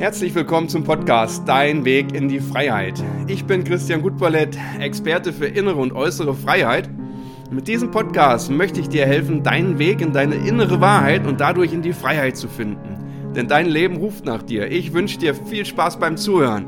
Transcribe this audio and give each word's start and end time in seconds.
Herzlich 0.00 0.34
willkommen 0.34 0.70
zum 0.70 0.82
Podcast 0.82 1.46
Dein 1.46 1.84
Weg 1.84 2.14
in 2.14 2.26
die 2.26 2.40
Freiheit. 2.40 3.04
Ich 3.26 3.44
bin 3.44 3.64
Christian 3.64 4.00
Gutballett, 4.00 4.56
Experte 4.78 5.30
für 5.30 5.44
innere 5.44 5.76
und 5.76 5.92
äußere 5.92 6.34
Freiheit. 6.34 6.88
Mit 7.50 7.68
diesem 7.68 7.90
Podcast 7.90 8.50
möchte 8.50 8.80
ich 8.80 8.88
dir 8.88 9.04
helfen, 9.04 9.42
deinen 9.42 9.78
Weg 9.78 10.00
in 10.00 10.14
deine 10.14 10.36
innere 10.36 10.80
Wahrheit 10.80 11.26
und 11.26 11.42
dadurch 11.42 11.74
in 11.74 11.82
die 11.82 11.92
Freiheit 11.92 12.38
zu 12.38 12.48
finden. 12.48 13.34
Denn 13.36 13.46
dein 13.46 13.66
Leben 13.66 13.98
ruft 13.98 14.24
nach 14.24 14.42
dir. 14.42 14.70
Ich 14.72 14.94
wünsche 14.94 15.18
dir 15.18 15.34
viel 15.34 15.66
Spaß 15.66 15.98
beim 15.98 16.16
Zuhören. 16.16 16.64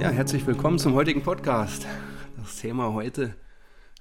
Ja, 0.00 0.10
herzlich 0.10 0.46
willkommen 0.46 0.78
zum 0.78 0.94
heutigen 0.94 1.22
Podcast. 1.22 1.88
Das 2.36 2.58
Thema 2.60 2.92
heute 2.92 3.34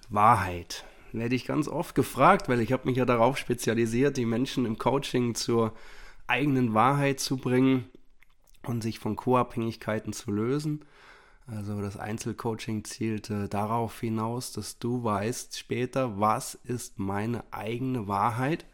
Wahrheit. 0.10 0.86
Werde 1.12 1.34
ich 1.34 1.48
ganz 1.48 1.68
oft 1.68 1.96
gefragt, 1.96 2.50
weil 2.50 2.62
ich 2.62 2.72
habe 2.72 2.88
mich 2.88 2.98
ja 2.98 3.06
darauf 3.06 3.40
spezialisiert, 3.40 4.16
die 4.16 4.28
Menschen 4.28 4.68
im 4.68 4.78
Coaching 4.78 5.34
zur 5.34 5.74
eigenen 6.34 6.74
Wahrheit 6.74 7.20
zu 7.20 7.38
bringen 7.38 7.86
und 8.64 8.82
sich 8.82 8.98
von 8.98 9.16
Co-Abhängigkeiten 9.16 10.14
zu 10.14 10.32
lösen. 10.32 10.84
Also 11.46 11.80
das 11.80 11.96
Einzelcoaching 11.96 12.86
zielte 12.86 13.48
darauf 13.50 14.00
hinaus, 14.00 14.52
dass 14.52 14.80
du 14.80 15.04
weißt 15.04 15.56
später, 15.56 16.20
was 16.20 16.56
ist 16.56 16.98
meine 16.98 17.44
eigene 17.52 18.08
Wahrheit 18.08 18.66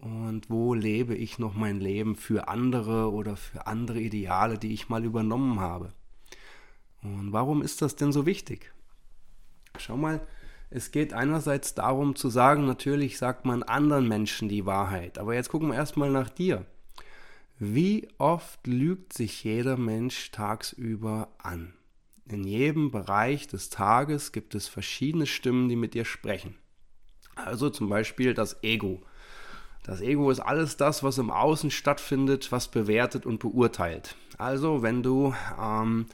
und 0.00 0.50
wo 0.50 0.74
lebe 0.74 1.14
ich 1.14 1.38
noch 1.38 1.54
mein 1.54 1.80
Leben 1.80 2.14
für 2.14 2.48
andere 2.48 3.10
oder 3.10 3.36
für 3.36 3.66
andere 3.66 4.00
Ideale, 4.00 4.58
die 4.58 4.74
ich 4.74 4.90
mal 4.90 5.02
übernommen 5.02 5.60
habe. 5.60 5.94
Und 7.02 7.32
warum 7.32 7.62
ist 7.62 7.80
das 7.80 7.96
denn 7.96 8.12
so 8.12 8.26
wichtig? 8.26 8.70
Schau 9.78 9.96
mal, 9.96 10.20
es 10.68 10.90
geht 10.90 11.14
einerseits 11.14 11.74
darum 11.74 12.16
zu 12.16 12.28
sagen, 12.28 12.66
natürlich 12.66 13.16
sagt 13.16 13.46
man 13.46 13.62
anderen 13.62 14.08
Menschen 14.08 14.50
die 14.50 14.66
Wahrheit, 14.66 15.18
aber 15.18 15.34
jetzt 15.34 15.48
gucken 15.48 15.68
wir 15.68 15.76
erstmal 15.76 16.10
nach 16.10 16.28
dir. 16.28 16.66
Wie 17.64 18.08
oft 18.18 18.66
lügt 18.66 19.12
sich 19.12 19.44
jeder 19.44 19.76
Mensch 19.76 20.32
tagsüber 20.32 21.28
an? 21.38 21.74
In 22.28 22.42
jedem 22.42 22.90
Bereich 22.90 23.46
des 23.46 23.70
Tages 23.70 24.32
gibt 24.32 24.56
es 24.56 24.66
verschiedene 24.66 25.26
Stimmen, 25.26 25.68
die 25.68 25.76
mit 25.76 25.94
dir 25.94 26.04
sprechen. 26.04 26.56
Also 27.36 27.70
zum 27.70 27.88
Beispiel 27.88 28.34
das 28.34 28.64
Ego. 28.64 29.00
Das 29.84 30.00
Ego 30.00 30.28
ist 30.32 30.40
alles 30.40 30.76
das, 30.76 31.04
was 31.04 31.18
im 31.18 31.30
Außen 31.30 31.70
stattfindet, 31.70 32.50
was 32.50 32.66
bewertet 32.66 33.26
und 33.26 33.38
beurteilt. 33.38 34.16
Also 34.38 34.82
wenn 34.82 35.04
du 35.04 35.32
ähm, 35.56 36.06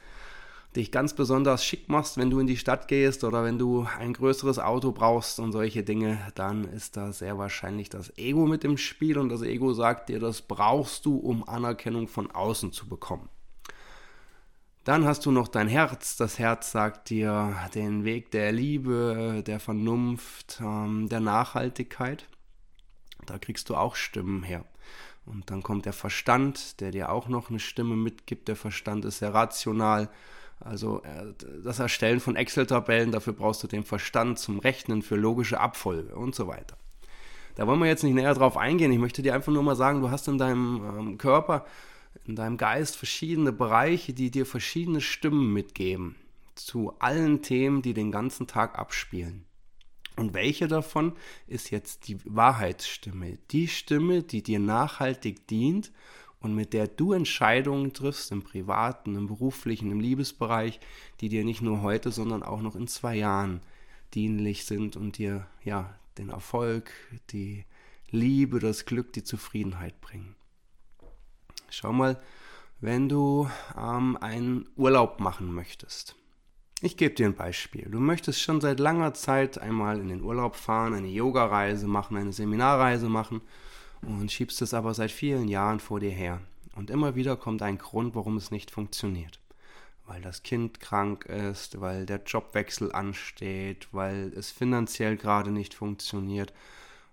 dich 0.77 0.93
ganz 0.93 1.15
besonders 1.15 1.65
schick 1.65 1.89
machst, 1.89 2.19
wenn 2.19 2.31
du 2.31 2.41
in 2.41 2.47
die 2.47 2.57
Stadt 2.57 2.89
gehst 2.89 3.25
oder 3.25 3.43
wenn 3.43 3.59
du 3.59 3.87
ein 3.99 4.13
größeres 4.13 4.59
Auto 4.59 4.93
brauchst 4.93 5.41
und 5.41 5.53
solche 5.53 5.83
Dinge, 5.83 6.19
dann 6.35 6.65
ist 6.65 6.97
da 6.97 7.13
sehr 7.13 7.39
wahrscheinlich 7.39 7.89
das 7.89 8.17
Ego 8.19 8.47
mit 8.47 8.65
im 8.65 8.77
Spiel 8.77 9.19
und 9.19 9.29
das 9.31 9.43
Ego 9.43 9.73
sagt 9.73 10.09
dir, 10.09 10.21
das 10.21 10.43
brauchst 10.43 11.07
du, 11.07 11.17
um 11.17 11.49
Anerkennung 11.49 12.07
von 12.07 12.31
außen 12.31 12.73
zu 12.73 12.87
bekommen. 12.87 13.29
Dann 14.85 15.05
hast 15.05 15.27
du 15.27 15.31
noch 15.31 15.49
dein 15.49 15.69
Herz. 15.69 16.17
Das 16.17 16.39
Herz 16.39 16.73
sagt 16.73 17.11
dir 17.11 17.55
den 17.75 18.05
Weg 18.05 18.31
der 18.31 18.53
Liebe, 18.53 19.43
der 19.47 19.61
Vernunft, 19.61 20.61
ähm, 20.63 21.11
der 21.11 21.21
Nachhaltigkeit. 21.21 22.27
Da 23.27 23.39
kriegst 23.39 23.69
du 23.69 23.77
auch 23.77 23.97
Stimmen 23.97 24.43
her. 24.43 24.65
Und 25.27 25.51
dann 25.51 25.63
kommt 25.63 25.85
der 25.85 25.93
Verstand, 25.93 26.81
der 26.81 26.91
dir 26.91 27.11
auch 27.13 27.29
noch 27.29 27.51
eine 27.51 27.61
Stimme 27.61 27.97
mitgibt. 27.97 28.49
Der 28.49 28.57
Verstand 28.57 29.05
ist 29.05 29.19
sehr 29.19 29.35
rational 29.35 30.09
also 30.61 31.03
äh, 31.03 31.33
das 31.63 31.79
Erstellen 31.79 32.21
von 32.21 32.37
Excel-Tabellen, 32.37 33.13
dafür 33.13 33.33
brauchst 33.33 33.63
du 33.63 33.67
den 33.67 33.85
Verstand 33.85 34.39
zum 34.39 34.59
Rechnen 34.59 35.03
für 35.03 35.17
logische 35.17 35.61
Abfolge 35.61 36.15
und 36.15 36.35
so 36.35 36.49
weiter. 36.49 36.77
Da 37.55 37.67
wollen 37.67 37.81
wir 37.81 37.87
jetzt 37.87 38.05
nicht 38.05 38.15
näher 38.15 38.35
drauf 38.35 38.57
eingehen. 38.57 38.93
Ich 38.93 38.99
möchte 38.99 39.23
dir 39.23 39.35
einfach 39.35 39.53
nur 39.53 39.63
mal 39.63 39.77
sagen, 39.77 40.01
du 40.01 40.11
hast 40.11 40.29
in 40.29 40.39
deinem 40.39 40.83
ähm, 40.85 41.19
Körper, 41.19 41.67
in 42.25 42.37
deinem 42.37 42.57
Geist 42.57 42.97
verschiedene 42.97 43.53
Bereiche, 43.53 44.13
die 44.13 44.31
dir 44.31 44.47
verschiedene 44.47 45.01
Stimmen 45.01 45.53
mitgeben 45.53 46.17
zu 46.55 46.95
allen 46.99 47.43
Themen, 47.43 47.83
die 47.83 47.95
den 47.95 48.11
ganzen 48.11 48.47
Tag 48.47 48.79
abspielen. 48.79 49.45
Und 50.17 50.35
welche 50.35 50.67
davon 50.67 51.13
ist 51.47 51.71
jetzt 51.71 52.09
die 52.09 52.19
Wahrheitsstimme? 52.25 53.39
Die 53.53 53.69
Stimme, 53.69 54.25
die 54.25 54.43
dir 54.43 54.59
nachhaltig 54.59 55.47
dient 55.47 55.93
und 56.41 56.55
mit 56.55 56.73
der 56.73 56.87
du 56.87 57.13
Entscheidungen 57.13 57.93
triffst 57.93 58.31
im 58.31 58.43
privaten, 58.43 59.17
im 59.17 59.27
beruflichen, 59.27 59.91
im 59.91 60.01
Liebesbereich, 60.01 60.81
die 61.21 61.29
dir 61.29 61.45
nicht 61.45 61.63
nur 61.63 61.83
heute, 61.83 62.11
sondern 62.11 62.43
auch 62.43 62.63
noch 62.63 62.77
in 62.77 62.87
zwei 62.87 63.17
Jahren 63.17 63.61
dienlich 64.15 64.65
sind 64.65 64.97
und 64.97 65.19
dir 65.19 65.47
ja 65.65 65.95
den 66.17 66.31
Erfolg, 66.31 66.93
die 67.31 67.65
Liebe, 68.11 68.59
das 68.61 68.87
Glück, 68.87 69.13
die 69.13 69.25
Zufriedenheit 69.25 70.01
bringen. 70.01 70.35
Schau 71.71 71.93
mal, 71.93 72.21
wenn 72.81 73.09
du 73.09 73.51
ähm, 73.77 74.17
einen 74.21 74.69
Urlaub 74.77 75.21
machen 75.21 75.53
möchtest. 75.53 76.15
Ich 76.81 76.97
gebe 76.97 77.15
dir 77.15 77.27
ein 77.27 77.35
Beispiel. 77.35 77.89
Du 77.91 77.99
möchtest 77.99 78.41
schon 78.41 78.61
seit 78.61 78.79
langer 78.79 79.13
Zeit 79.13 79.59
einmal 79.59 79.99
in 79.99 80.09
den 80.09 80.23
Urlaub 80.23 80.55
fahren, 80.55 80.95
eine 80.95 81.09
Yoga-Reise 81.09 81.89
machen, 81.89 82.17
eine 82.17 82.33
Seminarreise 82.33 83.09
machen 83.09 83.41
und 84.03 84.31
schiebst 84.31 84.63
es 84.63 84.75
aber 84.75 84.95
seit 84.95 85.11
vielen 85.11 85.49
Jahren 85.49 85.81
vor 85.81 86.01
dir 86.01 86.11
her. 86.11 86.41
Und 86.77 86.91
immer 86.91 87.15
wieder 87.15 87.37
kommt 87.37 87.63
ein 87.63 87.79
Grund, 87.79 88.15
warum 88.15 88.37
es 88.37 88.51
nicht 88.51 88.71
funktioniert. 88.71 89.41
Weil 90.07 90.23
das 90.23 90.43
Kind 90.43 90.81
krank 90.81 91.27
ist, 91.27 91.81
weil 91.81 92.07
der 92.07 92.23
Jobwechsel 92.25 92.93
ansteht, 92.93 93.89
weil 93.93 94.33
es 94.37 94.51
finanziell 94.51 95.17
gerade 95.17 95.51
nicht 95.51 95.75
funktioniert 95.75 96.53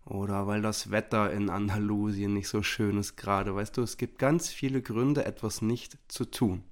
oder 0.06 0.45
weil 0.45 0.62
das 0.62 0.91
Wetter 0.91 1.31
in 1.34 1.50
Andalusien 1.50 2.34
nicht 2.34 2.47
so 2.47 2.62
schön 2.62 2.97
ist 3.00 3.18
gerade. 3.18 3.56
Weißt 3.56 3.75
du, 3.75 3.81
es 3.81 3.97
gibt 3.97 4.19
ganz 4.19 4.50
viele 4.50 4.81
Gründe, 4.81 5.25
etwas 5.25 5.62
nicht 5.62 5.97
zu 6.07 6.25
tun. 6.25 6.63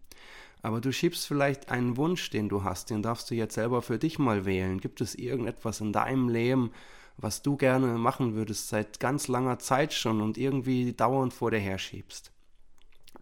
Aber 0.62 0.80
du 0.80 0.94
schiebst 0.94 1.28
vielleicht 1.28 1.70
einen 1.70 1.98
Wunsch, 1.98 2.30
den 2.30 2.48
du 2.48 2.64
hast, 2.64 2.90
den 2.90 3.02
darfst 3.02 3.30
du 3.30 3.36
jetzt 3.36 3.56
selber 3.56 3.82
für 3.82 4.00
dich 4.00 4.18
mal 4.18 4.46
wählen. 4.46 4.80
Gibt 4.80 5.02
es 5.02 5.14
irgendetwas 5.16 5.82
in 5.82 5.92
deinem 5.92 6.30
Leben, 6.30 6.72
was 7.18 7.42
du 7.42 7.58
gerne 7.58 7.88
machen 7.98 8.36
würdest 8.36 8.70
seit 8.70 9.00
ganz 9.00 9.28
langer 9.28 9.60
Zeit 9.60 9.94
schon 9.94 10.22
und 10.22 10.38
irgendwie 10.38 10.94
dauernd 10.94 11.34
vor 11.34 11.52
dir 11.52 11.60
herschiebst. 11.60 12.32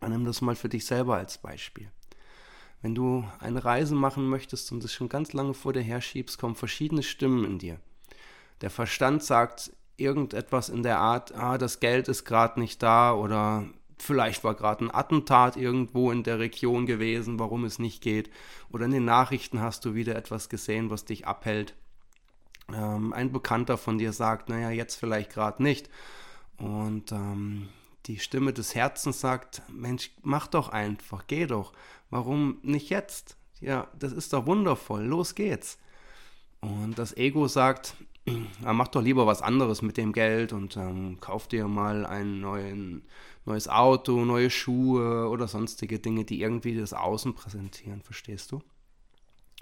Nimm 0.08 0.26
das 0.26 0.42
mal 0.42 0.56
für 0.56 0.70
dich 0.70 0.86
selber 0.86 1.18
als 1.18 1.38
Beispiel. 1.38 1.92
Wenn 2.82 2.96
du 2.96 3.24
eine 3.40 3.64
Reise 3.64 3.94
machen 3.94 4.28
möchtest 4.28 4.72
und 4.72 4.84
es 4.84 4.94
schon 4.94 5.10
ganz 5.10 5.34
lange 5.34 5.54
vor 5.54 5.74
dir 5.74 5.84
herschiebst, 5.84 6.40
kommen 6.40 6.56
verschiedene 6.56 7.04
Stimmen 7.04 7.46
in 7.46 7.60
dir. 7.60 7.80
Der 8.62 8.72
Verstand 8.72 9.24
sagt 9.24 9.72
irgendetwas 9.98 10.70
in 10.70 10.82
der 10.82 10.98
Art, 10.98 11.36
ah, 11.36 11.60
das 11.60 11.80
Geld 11.80 12.08
ist 12.08 12.26
gerade 12.26 12.60
nicht 12.60 12.82
da 12.82 13.14
oder 13.14 13.66
vielleicht 14.00 14.44
war 14.44 14.56
gerade 14.56 14.86
ein 14.86 14.94
Attentat 14.94 15.58
irgendwo 15.58 16.12
in 16.12 16.24
der 16.24 16.40
Region 16.40 16.88
gewesen, 16.88 17.38
warum 17.38 17.66
es 17.66 17.78
nicht 17.78 18.02
geht. 18.02 18.32
Oder 18.72 18.86
in 18.86 18.92
den 18.92 19.06
Nachrichten 19.06 19.62
hast 19.62 19.86
du 19.86 19.94
wieder 19.94 20.16
etwas 20.16 20.50
gesehen, 20.50 20.90
was 20.90 21.06
dich 21.06 21.28
abhält 21.28 21.76
ähm, 22.74 23.14
ein 23.14 23.32
Bekannter 23.32 23.78
von 23.78 23.98
dir 23.98 24.14
sagt, 24.14 24.50
naja, 24.50 24.70
jetzt 24.70 24.96
vielleicht 24.96 25.32
gerade 25.32 25.62
nicht. 25.62 25.90
Und 26.58 27.12
ähm, 27.12 27.70
die 28.06 28.20
Stimme 28.20 28.54
des 28.54 28.76
Herzens 28.76 29.20
sagt, 29.20 29.62
Mensch, 29.70 30.12
mach 30.22 30.48
doch 30.48 30.70
einfach, 30.70 31.26
geh 31.28 31.46
doch. 31.46 31.74
Warum 32.10 32.58
nicht 32.64 32.90
jetzt? 32.90 33.38
Ja, 33.60 33.88
das 33.98 34.12
ist 34.12 34.34
doch 34.34 34.46
wundervoll, 34.46 35.04
los 35.04 35.36
geht's. 35.36 35.78
Und 36.62 36.98
das 36.98 37.16
Ego 37.16 37.48
sagt, 37.48 37.96
ja, 38.26 38.74
mach 38.74 38.88
doch 38.90 39.02
lieber 39.02 39.26
was 39.26 39.42
anderes 39.42 39.82
mit 39.82 39.98
dem 39.98 40.14
Geld 40.14 40.54
und 40.54 40.78
ähm, 40.78 41.20
kauf 41.20 41.48
dir 41.48 41.68
mal 41.68 42.06
ein 42.06 42.40
neuen, 42.40 43.04
neues 43.46 43.68
Auto, 43.68 44.26
neue 44.26 44.50
Schuhe 44.50 45.28
oder 45.30 45.48
sonstige 45.48 46.00
Dinge, 46.00 46.26
die 46.26 46.42
irgendwie 46.42 46.76
das 46.76 46.94
Außen 46.94 47.34
präsentieren, 47.34 48.02
verstehst 48.02 48.52
du? 48.52 48.62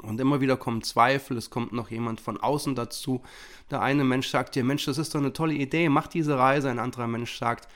Und 0.02 0.20
immer 0.20 0.42
wieder 0.42 0.58
kommen 0.58 0.82
Zweifel, 0.82 1.38
es 1.38 1.50
kommt 1.50 1.74
noch 1.74 1.92
jemand 1.92 2.22
von 2.22 2.38
außen 2.38 2.76
dazu. 2.76 3.22
Der 3.70 3.82
eine 3.82 4.04
Mensch 4.04 4.30
sagt 4.30 4.56
dir, 4.56 4.64
Mensch, 4.64 4.86
das 4.86 4.98
ist 4.98 5.14
doch 5.14 5.20
eine 5.20 5.34
tolle 5.34 5.54
Idee, 5.54 5.90
mach 5.90 6.08
diese 6.08 6.38
Reise. 6.38 6.70
Ein 6.70 6.80
anderer 6.80 7.08
Mensch 7.08 7.38
sagt, 7.38 7.68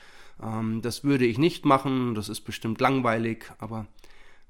ähm, 0.42 0.80
das 0.82 1.04
würde 1.04 1.26
ich 1.26 1.38
nicht 1.38 1.64
machen, 1.64 2.14
das 2.14 2.28
ist 2.28 2.40
bestimmt 2.42 2.80
langweilig. 2.80 3.52
Aber 3.58 3.86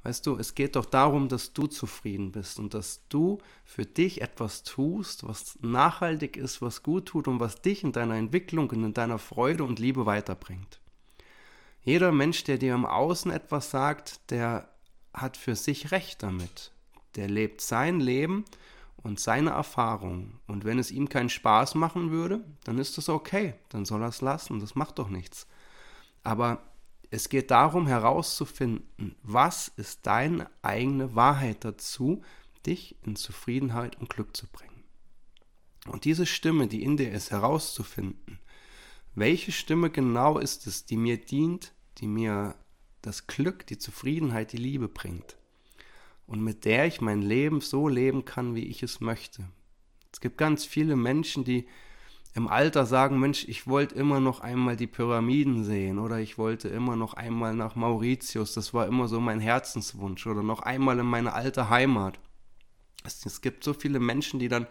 weißt 0.05 0.27
du, 0.27 0.37
es 0.37 0.55
geht 0.55 0.77
doch 0.77 0.85
darum, 0.85 1.29
dass 1.29 1.53
du 1.53 1.67
zufrieden 1.67 2.33
bist 2.33 2.59
und 2.59 2.75
dass 2.75 3.01
du 3.09 3.39
für 3.65 3.87
dich 3.87 4.23
etwas 4.23 4.63
tust, 4.63 5.27
was 5.27 5.59
nachhaltig 5.61 6.37
ist, 6.37 6.63
was 6.63 6.83
gut 6.83 7.07
tut 7.07 7.27
und 7.27 7.41
was 7.41 7.61
dich 7.61 7.83
in 7.83 7.93
deiner 7.93 8.15
Entwicklung 8.15 8.71
und 8.71 8.85
in 8.85 8.95
deiner 8.95 9.19
Freude 9.19 9.65
und 9.65 9.79
Liebe 9.79 10.07
weiterbringt. 10.07 10.81
Jeder 11.83 12.13
Mensch, 12.13 12.45
der 12.45 12.59
dir 12.59 12.75
im 12.75 12.87
Außen 12.87 13.31
etwas 13.31 13.71
sagt, 13.71 14.31
der 14.31 14.69
hat 15.13 15.37
für 15.37 15.55
sich 15.55 15.91
Recht 15.91 16.23
damit 16.23 16.74
der 17.17 17.29
lebt 17.29 17.61
sein 17.61 18.01
Leben 18.01 18.45
und 18.97 19.21
seine 19.21 19.51
Erfahrungen. 19.51 20.41
Und 20.47 20.65
wenn 20.65 20.79
es 20.79 20.91
ihm 20.91 21.09
keinen 21.09 21.29
Spaß 21.29 21.75
machen 21.75 22.11
würde, 22.11 22.45
dann 22.65 22.79
ist 22.79 22.99
das 22.99 23.09
okay, 23.09 23.55
dann 23.69 23.85
soll 23.85 24.03
er 24.03 24.09
es 24.09 24.21
lassen, 24.21 24.61
das 24.61 24.75
macht 24.75 24.99
doch 24.99 25.09
nichts. 25.09 25.47
Aber 26.23 26.63
es 27.11 27.29
geht 27.29 27.51
darum 27.51 27.87
herauszufinden, 27.87 29.15
was 29.23 29.69
ist 29.69 30.07
deine 30.07 30.51
eigene 30.63 31.15
Wahrheit 31.15 31.65
dazu, 31.65 32.23
dich 32.67 32.97
in 33.05 33.15
Zufriedenheit 33.15 34.01
und 34.01 34.09
Glück 34.09 34.37
zu 34.37 34.47
bringen. 34.47 34.83
Und 35.87 36.07
diese 36.07 36.27
Stimme, 36.27 36.67
die 36.67 36.83
in 36.83 36.97
dir 36.97 37.13
ist, 37.13 37.31
herauszufinden, 37.31 38.39
welche 39.15 39.53
Stimme 39.53 39.91
genau 39.91 40.39
ist 40.39 40.67
es, 40.67 40.87
die 40.87 40.97
mir 40.97 41.19
dient, 41.19 41.73
die 41.99 42.09
mir 42.09 42.57
das 43.03 43.27
Glück, 43.27 43.67
die 43.67 43.79
Zufriedenheit, 43.79 44.53
die 44.53 44.57
Liebe 44.57 44.89
bringt. 44.89 45.37
Und 46.27 46.43
mit 46.43 46.65
der 46.65 46.87
ich 46.87 47.01
mein 47.01 47.23
Leben 47.23 47.61
so 47.61 47.89
leben 47.89 48.25
kann, 48.25 48.55
wie 48.55 48.65
ich 48.65 48.83
es 48.83 49.01
möchte. 49.01 49.45
Es 50.13 50.21
gibt 50.21 50.39
ganz 50.39 50.65
viele 50.65 50.97
Menschen, 50.97 51.45
die 51.45 51.67
im 52.35 52.49
Alter 52.49 52.85
sagen, 52.85 53.21
Mensch, 53.21 53.47
ich 53.47 53.69
wollte 53.69 53.95
immer 53.95 54.19
noch 54.19 54.41
einmal 54.41 54.77
die 54.77 54.89
Pyramiden 54.89 55.65
sehen 55.65 55.99
oder 56.01 56.19
ich 56.19 56.37
wollte 56.37 56.69
immer 56.69 56.97
noch 56.97 57.15
einmal 57.15 57.55
nach 57.55 57.77
Mauritius, 57.77 58.55
das 58.55 58.75
war 58.75 58.87
immer 58.87 59.07
so 59.07 59.21
mein 59.21 59.39
Herzenswunsch 59.39 60.27
oder 60.27 60.43
noch 60.43 60.61
einmal 60.61 60.99
in 60.99 61.07
meine 61.07 61.33
alte 61.33 61.71
Heimat. 61.71 62.19
Es, 63.05 63.25
es 63.25 63.41
gibt 63.41 63.63
so 63.63 63.73
viele 63.73 64.01
Menschen, 64.01 64.41
die 64.41 64.49
dann 64.49 64.67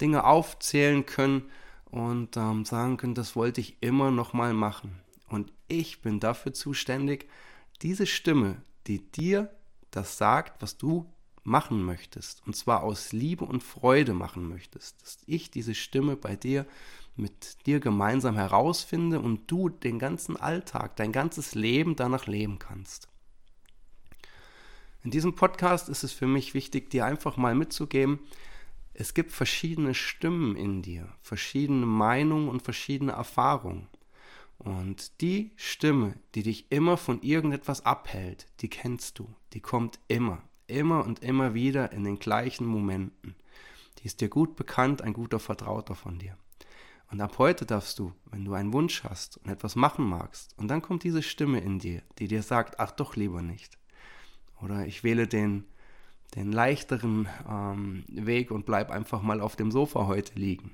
Dinge 0.00 0.24
aufzählen 0.24 1.04
können 1.04 1.50
und 1.90 2.36
ähm, 2.36 2.64
sagen 2.64 2.96
können, 2.96 3.14
das 3.14 3.36
wollte 3.36 3.60
ich 3.60 3.76
immer 3.82 4.10
noch 4.10 4.32
mal 4.32 4.54
machen. 4.54 5.00
Und 5.28 5.52
ich 5.68 6.00
bin 6.00 6.20
dafür 6.20 6.54
zuständig, 6.54 7.28
diese 7.82 8.06
Stimme, 8.06 8.62
die 8.86 9.10
dir 9.10 9.50
das 9.96 10.18
sagt, 10.18 10.62
was 10.62 10.76
du 10.76 11.10
machen 11.42 11.82
möchtest, 11.84 12.42
und 12.46 12.56
zwar 12.56 12.82
aus 12.82 13.12
Liebe 13.12 13.44
und 13.44 13.62
Freude 13.62 14.14
machen 14.14 14.48
möchtest, 14.48 15.02
dass 15.02 15.18
ich 15.26 15.50
diese 15.50 15.74
Stimme 15.74 16.16
bei 16.16 16.36
dir 16.36 16.66
mit 17.16 17.66
dir 17.66 17.80
gemeinsam 17.80 18.34
herausfinde 18.34 19.20
und 19.20 19.50
du 19.50 19.68
den 19.68 19.98
ganzen 19.98 20.36
Alltag, 20.36 20.96
dein 20.96 21.12
ganzes 21.12 21.54
Leben 21.54 21.96
danach 21.96 22.26
leben 22.26 22.58
kannst. 22.58 23.08
In 25.04 25.10
diesem 25.10 25.34
Podcast 25.34 25.88
ist 25.88 26.02
es 26.02 26.12
für 26.12 26.26
mich 26.26 26.54
wichtig, 26.54 26.90
dir 26.90 27.04
einfach 27.04 27.36
mal 27.36 27.54
mitzugeben, 27.54 28.20
es 28.94 29.12
gibt 29.12 29.32
verschiedene 29.32 29.92
Stimmen 29.92 30.56
in 30.56 30.80
dir, 30.80 31.12
verschiedene 31.20 31.84
Meinungen 31.84 32.48
und 32.48 32.62
verschiedene 32.62 33.12
Erfahrungen. 33.12 33.88
Und 34.58 35.20
die 35.20 35.52
Stimme, 35.56 36.14
die 36.34 36.42
dich 36.42 36.70
immer 36.70 36.96
von 36.96 37.22
irgendetwas 37.22 37.84
abhält, 37.84 38.46
die 38.60 38.68
kennst 38.68 39.18
du, 39.18 39.28
die 39.52 39.60
kommt 39.60 39.98
immer 40.08 40.42
immer 40.66 41.04
und 41.04 41.22
immer 41.22 41.54
wieder 41.54 41.92
in 41.92 42.04
den 42.04 42.18
gleichen 42.18 42.66
Momenten. 42.66 43.34
Die 43.98 44.06
ist 44.06 44.20
dir 44.20 44.28
gut 44.28 44.56
bekannt, 44.56 45.02
ein 45.02 45.12
guter 45.12 45.38
Vertrauter 45.38 45.94
von 45.94 46.18
dir. 46.18 46.36
Und 47.10 47.20
ab 47.20 47.38
heute 47.38 47.66
darfst 47.66 47.98
du, 47.98 48.12
wenn 48.30 48.44
du 48.44 48.54
einen 48.54 48.72
Wunsch 48.72 49.04
hast 49.04 49.36
und 49.38 49.50
etwas 49.50 49.76
machen 49.76 50.04
magst, 50.04 50.58
und 50.58 50.68
dann 50.68 50.82
kommt 50.82 51.04
diese 51.04 51.22
Stimme 51.22 51.60
in 51.60 51.78
dir, 51.78 52.02
die 52.18 52.28
dir 52.28 52.42
sagt, 52.42 52.80
ach 52.80 52.90
doch 52.90 53.14
lieber 53.16 53.42
nicht. 53.42 53.78
Oder 54.60 54.86
ich 54.86 55.04
wähle 55.04 55.28
den, 55.28 55.64
den 56.34 56.50
leichteren 56.50 57.28
ähm, 57.48 58.04
Weg 58.08 58.50
und 58.50 58.66
bleib 58.66 58.90
einfach 58.90 59.22
mal 59.22 59.40
auf 59.40 59.56
dem 59.56 59.70
Sofa 59.70 60.06
heute 60.06 60.38
liegen. 60.38 60.72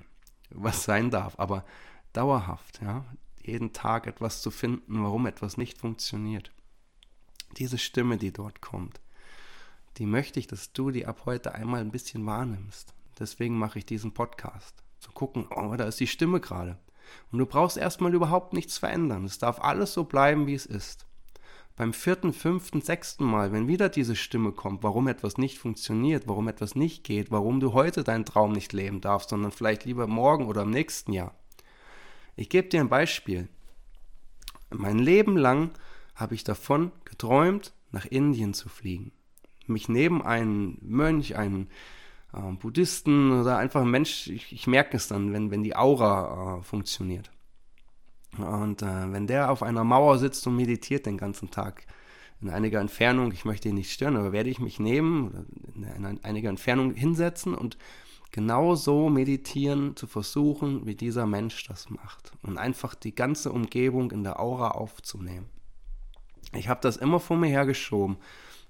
Was 0.50 0.84
sein 0.84 1.10
darf, 1.10 1.38
aber 1.38 1.64
dauerhaft, 2.12 2.80
ja. 2.82 3.04
Jeden 3.42 3.72
Tag 3.72 4.06
etwas 4.06 4.42
zu 4.42 4.50
finden, 4.50 5.02
warum 5.02 5.26
etwas 5.26 5.56
nicht 5.56 5.78
funktioniert. 5.78 6.52
Diese 7.56 7.78
Stimme, 7.78 8.16
die 8.16 8.32
dort 8.32 8.60
kommt, 8.60 9.00
die 9.96 10.06
möchte 10.06 10.38
ich, 10.38 10.46
dass 10.46 10.72
du 10.72 10.90
die 10.90 11.06
ab 11.06 11.22
heute 11.26 11.54
einmal 11.54 11.81
ein 11.81 11.90
bisschen 11.90 12.25
wahrnimmst. 12.26 12.94
Deswegen 13.19 13.58
mache 13.58 13.78
ich 13.78 13.87
diesen 13.87 14.12
Podcast. 14.12 14.82
Zu 14.98 15.12
gucken, 15.12 15.46
oh, 15.54 15.75
da 15.76 15.84
ist 15.84 16.00
die 16.00 16.06
Stimme 16.06 16.40
gerade. 16.40 16.78
Und 17.32 17.38
du 17.38 17.46
brauchst 17.46 17.76
erstmal 17.76 18.14
überhaupt 18.14 18.52
nichts 18.52 18.78
verändern. 18.78 19.25
Es 19.25 19.38
darf 19.38 19.60
alles 19.60 19.92
so 19.92 20.04
bleiben, 20.04 20.46
wie 20.46 20.54
es 20.54 20.66
ist. 20.66 21.06
Beim 21.76 21.92
vierten, 21.92 22.32
fünften, 22.32 22.82
sechsten 22.82 23.25
Mal, 23.25 23.52
wenn 23.52 23.66
wieder 23.66 23.88
diese 23.88 24.14
Stimme 24.14 24.52
kommt, 24.52 24.82
warum 24.82 25.08
etwas 25.08 25.38
nicht 25.38 25.58
funktioniert, 25.58 26.28
warum 26.28 26.46
etwas 26.48 26.75
nicht 26.75 27.04
geht, 27.04 27.31
warum 27.31 27.58
du 27.58 27.72
heute 27.72 28.04
deinen 28.04 28.26
Traum 28.26 28.52
nicht 28.52 28.72
leben 28.72 29.00
darfst, 29.00 29.31
sondern 29.31 29.50
vielleicht 29.50 29.87
lieber 29.87 30.06
morgen 30.06 30.46
oder 30.46 30.62
im 30.62 30.70
nächsten 30.70 31.12
Jahr. 31.12 31.34
Ich 32.36 32.48
gebe 32.48 32.68
dir 32.68 32.80
ein 32.80 32.88
Beispiel. 32.88 33.48
Mein 34.70 34.98
Leben 34.98 35.36
lang 35.36 35.70
habe 36.14 36.34
ich 36.34 36.44
davon 36.44 36.92
geträumt, 37.04 37.72
nach 37.90 38.06
Indien 38.06 38.54
zu 38.54 38.68
fliegen 38.68 39.12
mich 39.70 39.88
neben 39.88 40.22
einen 40.22 40.78
Mönch, 40.82 41.36
einen 41.36 41.68
äh, 42.34 42.52
Buddhisten 42.52 43.32
oder 43.40 43.56
einfach 43.56 43.80
ein 43.80 43.90
Mensch, 43.90 44.28
ich, 44.28 44.52
ich 44.52 44.66
merke 44.66 44.96
es 44.96 45.08
dann, 45.08 45.32
wenn, 45.32 45.50
wenn 45.50 45.62
die 45.62 45.76
Aura 45.76 46.58
äh, 46.58 46.62
funktioniert. 46.62 47.30
Und 48.38 48.82
äh, 48.82 49.12
wenn 49.12 49.26
der 49.26 49.50
auf 49.50 49.62
einer 49.62 49.84
Mauer 49.84 50.18
sitzt 50.18 50.46
und 50.46 50.56
meditiert 50.56 51.06
den 51.06 51.16
ganzen 51.16 51.50
Tag, 51.50 51.86
in 52.40 52.48
einiger 52.48 52.80
Entfernung, 52.80 53.32
ich 53.32 53.44
möchte 53.44 53.68
ihn 53.68 53.74
nicht 53.74 53.92
stören, 53.92 54.16
aber 54.16 54.32
werde 54.32 54.50
ich 54.50 54.60
mich 54.60 54.80
nehmen, 54.80 55.46
in, 55.74 55.82
in 55.82 56.24
einiger 56.24 56.48
Entfernung 56.48 56.94
hinsetzen 56.94 57.54
und 57.54 57.76
genau 58.30 58.74
so 58.74 59.08
meditieren, 59.08 59.96
zu 59.96 60.06
versuchen, 60.06 60.86
wie 60.86 60.94
dieser 60.94 61.26
Mensch 61.26 61.66
das 61.66 61.90
macht. 61.90 62.32
Und 62.42 62.58
einfach 62.58 62.94
die 62.94 63.14
ganze 63.14 63.52
Umgebung 63.52 64.10
in 64.10 64.22
der 64.22 64.40
Aura 64.40 64.72
aufzunehmen. 64.72 65.46
Ich 66.54 66.68
habe 66.68 66.80
das 66.80 66.96
immer 66.96 67.20
vor 67.20 67.36
mir 67.36 67.48
hergeschoben 67.48 68.16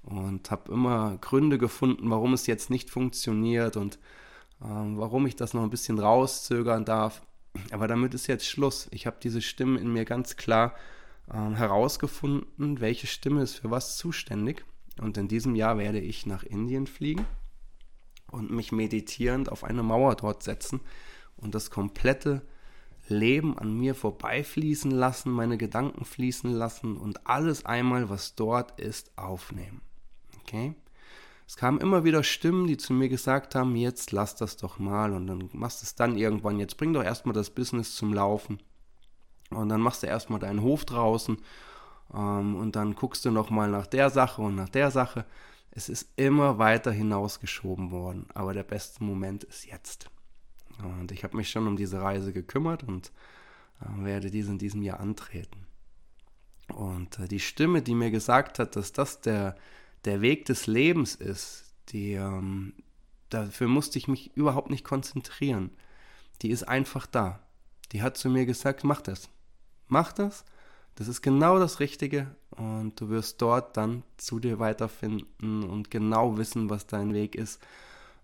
und 0.02 0.50
habe 0.50 0.72
immer 0.72 1.16
Gründe 1.20 1.58
gefunden, 1.58 2.10
warum 2.10 2.32
es 2.32 2.46
jetzt 2.46 2.70
nicht 2.70 2.90
funktioniert 2.90 3.76
und 3.76 3.96
äh, 4.60 4.64
warum 4.64 5.26
ich 5.26 5.36
das 5.36 5.54
noch 5.54 5.62
ein 5.62 5.70
bisschen 5.70 5.98
rauszögern 5.98 6.84
darf. 6.84 7.22
Aber 7.70 7.88
damit 7.88 8.14
ist 8.14 8.26
jetzt 8.26 8.46
Schluss. 8.46 8.88
Ich 8.92 9.06
habe 9.06 9.16
diese 9.22 9.42
Stimme 9.42 9.80
in 9.80 9.92
mir 9.92 10.04
ganz 10.04 10.36
klar 10.36 10.74
äh, 11.28 11.54
herausgefunden, 11.54 12.80
welche 12.80 13.06
Stimme 13.06 13.42
ist 13.42 13.56
für 13.56 13.70
was 13.70 13.96
zuständig. 13.96 14.64
Und 15.00 15.16
in 15.16 15.28
diesem 15.28 15.54
Jahr 15.54 15.78
werde 15.78 16.00
ich 16.00 16.26
nach 16.26 16.42
Indien 16.42 16.86
fliegen 16.86 17.24
und 18.30 18.50
mich 18.50 18.72
meditierend 18.72 19.50
auf 19.50 19.64
eine 19.64 19.82
Mauer 19.82 20.14
dort 20.16 20.42
setzen 20.42 20.80
und 21.36 21.54
das 21.54 21.70
komplette 21.70 22.42
Leben 23.08 23.58
an 23.58 23.76
mir 23.76 23.94
vorbeifließen 23.94 24.90
lassen, 24.90 25.32
meine 25.32 25.58
Gedanken 25.58 26.04
fließen 26.04 26.52
lassen 26.52 26.96
und 26.96 27.26
alles 27.26 27.66
einmal, 27.66 28.08
was 28.08 28.34
dort 28.34 28.80
ist, 28.80 29.10
aufnehmen. 29.16 29.82
Okay? 30.42 30.74
Es 31.46 31.56
kamen 31.56 31.80
immer 31.80 32.04
wieder 32.04 32.22
Stimmen, 32.22 32.68
die 32.68 32.76
zu 32.76 32.92
mir 32.92 33.08
gesagt 33.08 33.56
haben, 33.56 33.74
jetzt 33.74 34.12
lass 34.12 34.36
das 34.36 34.56
doch 34.56 34.78
mal 34.78 35.12
und 35.12 35.26
dann 35.26 35.50
machst 35.52 35.82
du 35.82 35.84
es 35.84 35.96
dann 35.96 36.16
irgendwann, 36.16 36.60
jetzt 36.60 36.76
bring 36.76 36.92
doch 36.92 37.02
erstmal 37.02 37.34
das 37.34 37.50
Business 37.50 37.96
zum 37.96 38.14
Laufen 38.14 38.60
und 39.50 39.68
dann 39.68 39.80
machst 39.80 40.04
du 40.04 40.06
erstmal 40.06 40.38
deinen 40.38 40.62
Hof 40.62 40.84
draußen 40.84 41.38
ähm, 42.14 42.54
und 42.54 42.76
dann 42.76 42.94
guckst 42.94 43.24
du 43.24 43.32
nochmal 43.32 43.68
nach 43.68 43.88
der 43.88 44.10
Sache 44.10 44.42
und 44.42 44.54
nach 44.54 44.68
der 44.68 44.92
Sache. 44.92 45.26
Es 45.70 45.88
ist 45.88 46.08
immer 46.16 46.58
weiter 46.58 46.90
hinausgeschoben 46.90 47.90
worden, 47.90 48.26
aber 48.34 48.52
der 48.52 48.64
beste 48.64 49.04
Moment 49.04 49.44
ist 49.44 49.66
jetzt. 49.66 50.10
Und 50.82 51.12
ich 51.12 51.24
habe 51.24 51.36
mich 51.36 51.50
schon 51.50 51.66
um 51.66 51.76
diese 51.76 52.00
Reise 52.00 52.32
gekümmert 52.32 52.82
und 52.82 53.12
äh, 53.80 54.04
werde 54.04 54.30
diese 54.30 54.50
in 54.50 54.58
diesem 54.58 54.82
Jahr 54.82 55.00
antreten. 55.00 55.66
Und 56.74 57.18
äh, 57.18 57.28
die 57.28 57.40
Stimme, 57.40 57.82
die 57.82 57.94
mir 57.94 58.10
gesagt 58.10 58.58
hat, 58.58 58.76
dass 58.76 58.92
das 58.92 59.20
der 59.20 59.56
der 60.04 60.20
Weg 60.20 60.46
des 60.46 60.66
Lebens 60.66 61.14
ist, 61.14 61.74
die, 61.90 62.12
ähm, 62.12 62.74
dafür 63.28 63.68
musste 63.68 63.98
ich 63.98 64.08
mich 64.08 64.36
überhaupt 64.36 64.70
nicht 64.70 64.84
konzentrieren. 64.84 65.70
Die 66.42 66.50
ist 66.50 66.64
einfach 66.64 67.06
da. 67.06 67.40
Die 67.92 68.02
hat 68.02 68.16
zu 68.16 68.30
mir 68.30 68.46
gesagt, 68.46 68.84
mach 68.84 69.02
das. 69.02 69.28
Mach 69.88 70.12
das. 70.12 70.44
Das 70.94 71.08
ist 71.08 71.22
genau 71.22 71.58
das 71.58 71.80
Richtige 71.80 72.34
und 72.50 73.00
du 73.00 73.08
wirst 73.08 73.40
dort 73.40 73.76
dann 73.76 74.02
zu 74.16 74.38
dir 74.38 74.58
weiterfinden 74.58 75.62
und 75.64 75.90
genau 75.90 76.36
wissen, 76.36 76.68
was 76.68 76.86
dein 76.86 77.14
Weg 77.14 77.34
ist. 77.34 77.60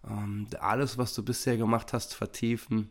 Ähm, 0.06 0.46
alles, 0.60 0.98
was 0.98 1.14
du 1.14 1.24
bisher 1.24 1.56
gemacht 1.56 1.92
hast, 1.92 2.14
vertiefen. 2.14 2.90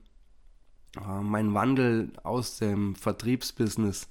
Äh, 0.98 1.22
mein 1.22 1.53
Wandel 1.53 2.12
aus 2.24 2.58
dem 2.58 2.96
Vertriebsbusiness 2.96 4.08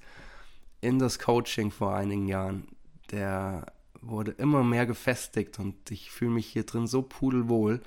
in 0.81 0.99
das 0.99 1.19
Coaching 1.19 1.71
vor 1.71 1.95
einigen 1.95 2.27
Jahren, 2.27 2.67
der 3.11 3.65
wurde 4.01 4.31
immer 4.31 4.63
mehr 4.63 4.85
gefestigt 4.85 5.59
und 5.59 5.89
ich 5.89 6.11
fühle 6.11 6.31
mich 6.31 6.45
hier 6.45 6.63
drin 6.63 6.87
so 6.87 7.01
pudelwohl. 7.01 7.81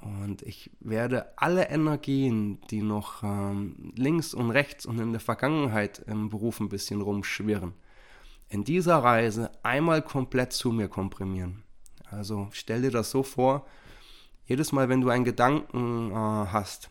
Und 0.00 0.42
ich 0.42 0.70
werde 0.80 1.32
alle 1.36 1.68
Energien, 1.68 2.60
die 2.70 2.82
noch 2.82 3.22
ähm, 3.22 3.92
links 3.96 4.32
und 4.32 4.50
rechts 4.50 4.86
und 4.86 4.98
in 5.00 5.12
der 5.12 5.20
Vergangenheit 5.20 5.98
im 6.06 6.30
Beruf 6.30 6.60
ein 6.60 6.68
bisschen 6.68 7.00
rumschwirren, 7.00 7.74
in 8.48 8.64
dieser 8.64 8.98
Reise 8.98 9.50
einmal 9.62 10.02
komplett 10.02 10.52
zu 10.52 10.70
mir 10.70 10.88
komprimieren. 10.88 11.64
Also 12.10 12.48
stell 12.52 12.82
dir 12.82 12.90
das 12.90 13.10
so 13.10 13.22
vor, 13.22 13.66
jedes 14.46 14.72
Mal, 14.72 14.88
wenn 14.88 15.00
du 15.00 15.10
einen 15.10 15.24
Gedanken 15.24 16.10
äh, 16.10 16.14
hast, 16.14 16.88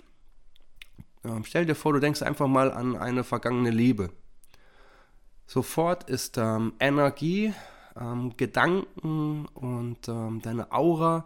äh, 1.23 1.29
stell 1.43 1.65
dir 1.65 1.75
vor, 1.75 1.93
du 1.93 1.99
denkst 1.99 2.21
einfach 2.21 2.47
mal 2.47 2.71
an 2.71 2.95
eine 2.95 3.23
vergangene 3.23 3.71
Liebe. 3.71 4.11
Sofort 5.45 6.09
ist 6.09 6.37
ähm, 6.37 6.73
Energie 6.79 7.53
ähm, 7.99 8.35
Gedanken 8.37 9.45
und 9.53 10.07
ähm, 10.07 10.41
deine 10.41 10.71
Aura 10.71 11.25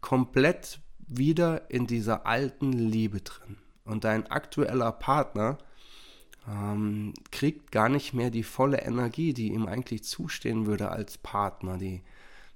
komplett 0.00 0.80
wieder 1.06 1.70
in 1.70 1.86
dieser 1.86 2.26
alten 2.26 2.72
Liebe 2.72 3.20
drin. 3.20 3.56
Und 3.84 4.04
dein 4.04 4.26
aktueller 4.30 4.92
Partner 4.92 5.58
ähm, 6.48 7.14
kriegt 7.30 7.72
gar 7.72 7.88
nicht 7.88 8.14
mehr 8.14 8.30
die 8.30 8.42
volle 8.42 8.80
Energie, 8.82 9.34
die 9.34 9.52
ihm 9.52 9.66
eigentlich 9.66 10.04
zustehen 10.04 10.66
würde 10.66 10.90
als 10.90 11.18
Partner. 11.18 11.78
Die, 11.78 12.02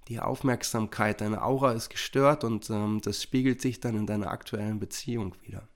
die 0.09 0.21
Aufmerksamkeit, 0.21 1.21
deine 1.21 1.43
Aura 1.43 1.73
ist 1.73 1.91
gestört 1.91 2.45
und 2.45 2.69
ähm, 2.71 3.01
das 3.03 3.23
spiegelt 3.23 3.61
sich 3.61 3.81
dann 3.81 3.97
in 3.97 4.07
deiner 4.07 4.31
aktuellen 4.31 4.79
Beziehung 4.79 5.35
wieder. 5.43 5.69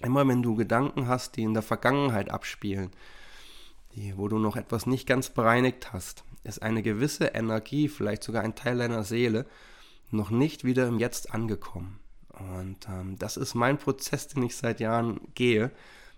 Immer 0.00 0.26
wenn 0.28 0.42
du 0.42 0.54
Gedanken 0.54 1.08
hast, 1.08 1.36
die 1.36 1.42
in 1.42 1.54
der 1.54 1.62
Vergangenheit 1.62 2.30
abspielen, 2.30 2.90
die, 3.94 4.16
wo 4.16 4.28
du 4.28 4.38
noch 4.38 4.56
etwas 4.56 4.86
nicht 4.86 5.06
ganz 5.06 5.30
bereinigt 5.30 5.92
hast, 5.92 6.24
ist 6.44 6.62
eine 6.62 6.82
gewisse 6.82 7.26
Energie, 7.26 7.88
vielleicht 7.88 8.22
sogar 8.22 8.42
ein 8.42 8.54
Teil 8.54 8.78
deiner 8.78 9.02
Seele, 9.02 9.46
noch 10.10 10.30
nicht 10.30 10.64
wieder 10.64 10.86
im 10.86 10.98
Jetzt 10.98 11.34
angekommen. 11.34 12.00
Und 12.30 12.88
ähm, 12.88 13.16
das 13.18 13.36
ist 13.36 13.54
mein 13.54 13.78
Prozess, 13.78 14.28
den 14.28 14.42
ich 14.44 14.56
seit 14.56 14.80
Jahren 14.80 15.20
gehe, 15.34 15.72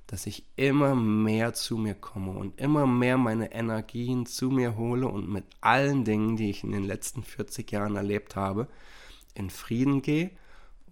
dass 0.06 0.26
ich 0.26 0.44
immer 0.56 0.94
mehr 0.94 1.54
zu 1.54 1.76
mir 1.76 1.94
komme 1.94 2.32
und 2.32 2.60
immer 2.60 2.86
mehr 2.86 3.16
meine 3.16 3.52
Energien 3.52 4.26
zu 4.26 4.50
mir 4.50 4.76
hole 4.76 5.06
und 5.06 5.28
mit 5.28 5.44
allen 5.60 6.04
Dingen, 6.04 6.36
die 6.36 6.50
ich 6.50 6.64
in 6.64 6.72
den 6.72 6.84
letzten 6.84 7.22
40 7.22 7.70
Jahren 7.70 7.94
erlebt 7.96 8.34
habe, 8.34 8.66
in 9.34 9.50
Frieden 9.50 10.02
gehe 10.02 10.30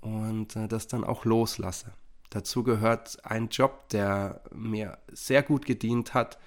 und 0.00 0.54
äh, 0.56 0.68
das 0.68 0.86
dann 0.86 1.04
auch 1.04 1.24
loslasse. 1.24 1.92
Dazu 2.30 2.62
gehört 2.62 3.24
ein 3.24 3.48
Job, 3.48 3.88
der 3.88 4.42
mir 4.54 4.98
sehr 5.10 5.42
gut 5.42 5.66
gedient 5.66 6.14
hat, 6.14 6.38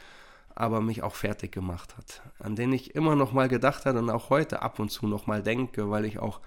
aber 0.61 0.79
mich 0.79 1.01
auch 1.01 1.15
fertig 1.15 1.51
gemacht 1.51 1.97
hat, 1.97 2.21
an 2.37 2.55
den 2.55 2.71
ich 2.71 2.93
immer 2.93 3.15
noch 3.15 3.33
mal 3.33 3.49
gedacht 3.49 3.87
habe 3.87 3.97
und 3.97 4.11
auch 4.11 4.29
heute 4.29 4.61
ab 4.61 4.77
und 4.77 4.89
zu 4.89 5.07
noch 5.07 5.25
mal 5.25 5.41
denke, 5.41 5.89
weil 5.89 6.05
ich 6.05 6.19
auch 6.19 6.39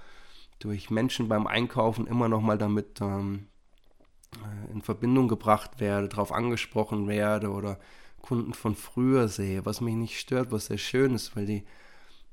durch 0.61 0.89
Menschen 0.89 1.29
beim 1.29 1.49
Einkaufen 1.49 2.07
immer 2.07 2.29
noch 2.29 2.41
mal 2.41 2.57
damit 2.57 3.01
ähm, 3.01 3.49
äh, 4.37 4.73
in 4.73 4.83
Verbindung 4.83 5.27
gebracht 5.27 5.81
werde, 5.81 6.09
darauf 6.09 6.31
angesprochen 6.31 7.09
werde 7.09 7.51
oder 7.51 7.81
Kunden 8.23 8.55
von 8.55 8.77
früher 8.77 9.27
sehe, 9.27 9.67
was 9.67 9.81
mich 9.81 9.97
nicht 9.97 10.21
stört, 10.21 10.53
was 10.53 10.67
sehr 10.67 10.79
schön 10.79 11.13
ist, 11.15 11.35
weil 11.35 11.47
die 11.47 11.65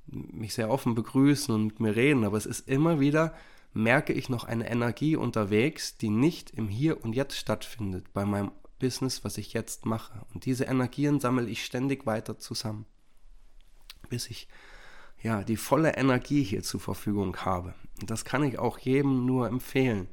mich 0.05 0.53
sehr 0.53 0.69
offen 0.69 0.93
begrüßen 0.93 1.53
und 1.53 1.65
mit 1.65 1.79
mir 1.79 1.95
reden, 1.95 2.25
aber 2.25 2.38
es 2.38 2.45
ist 2.45 2.67
immer 2.67 3.00
wieder, 3.00 3.33
merke 3.73 4.13
ich 4.13 4.29
noch 4.29 4.43
eine 4.43 4.69
Energie 4.69 5.15
unterwegs, 5.15 5.97
die 5.97 6.09
nicht 6.09 6.51
im 6.51 6.67
Hier 6.67 7.03
und 7.03 7.13
Jetzt 7.13 7.38
stattfindet, 7.38 8.13
bei 8.13 8.23
meinem 8.23 8.51
Business, 8.81 9.23
was 9.23 9.38
ich 9.38 9.53
jetzt 9.53 9.85
mache. 9.85 10.25
Und 10.33 10.45
diese 10.45 10.65
Energien 10.65 11.19
sammle 11.19 11.47
ich 11.47 11.63
ständig 11.63 12.05
weiter 12.05 12.38
zusammen, 12.38 12.85
bis 14.09 14.29
ich 14.29 14.47
ja 15.21 15.43
die 15.43 15.57
volle 15.57 15.95
Energie 15.95 16.43
hier 16.43 16.63
zur 16.63 16.79
Verfügung 16.79 17.38
habe. 17.38 17.73
Und 18.01 18.09
das 18.09 18.25
kann 18.25 18.43
ich 18.43 18.59
auch 18.59 18.79
jedem 18.79 19.25
nur 19.25 19.47
empfehlen. 19.47 20.07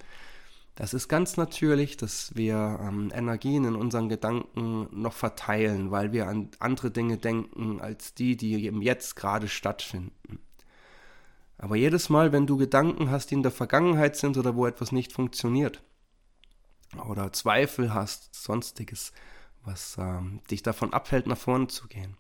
Das 0.75 0.95
ist 0.95 1.09
ganz 1.09 1.37
natürlich, 1.37 1.97
dass 1.97 2.37
wir 2.37 2.79
ähm, 2.81 3.11
Energien 3.13 3.65
in 3.65 3.75
unseren 3.75 4.09
Gedanken 4.09 4.87
noch 4.93 5.15
verteilen, 5.15 5.91
weil 5.91 6.13
wir 6.13 6.29
an 6.29 6.51
andere 6.61 6.93
Dinge 6.93 7.17
denken 7.17 7.81
als 7.81 8.15
die, 8.15 8.37
die 8.37 8.67
im 8.67 8.81
Jetzt 8.81 9.17
gerade 9.17 9.49
stattfinden. 9.49 10.39
Aber 11.57 11.75
jedes 11.75 12.11
Mal, 12.11 12.31
wenn 12.31 12.47
du 12.47 12.57
Gedanken 12.57 13.11
hast, 13.11 13.31
die 13.31 13.35
in 13.35 13.43
der 13.43 13.51
Vergangenheit 13.51 14.17
sind 14.17 14.37
oder 14.37 14.55
wo 14.55 14.67
etwas 14.67 14.93
nicht 14.93 15.13
funktioniert, 15.13 15.83
oder 17.09 17.33
Zweifel 17.33 17.93
hast, 17.95 18.35
sonstiges, 18.35 19.13
was 19.65 19.97
ähm, 19.99 20.41
dich 20.51 20.63
davon 20.63 20.93
abhält, 20.93 21.27
nach 21.27 21.39
vorne 21.39 21.69
zu 21.69 21.87
gehen, 21.89 22.17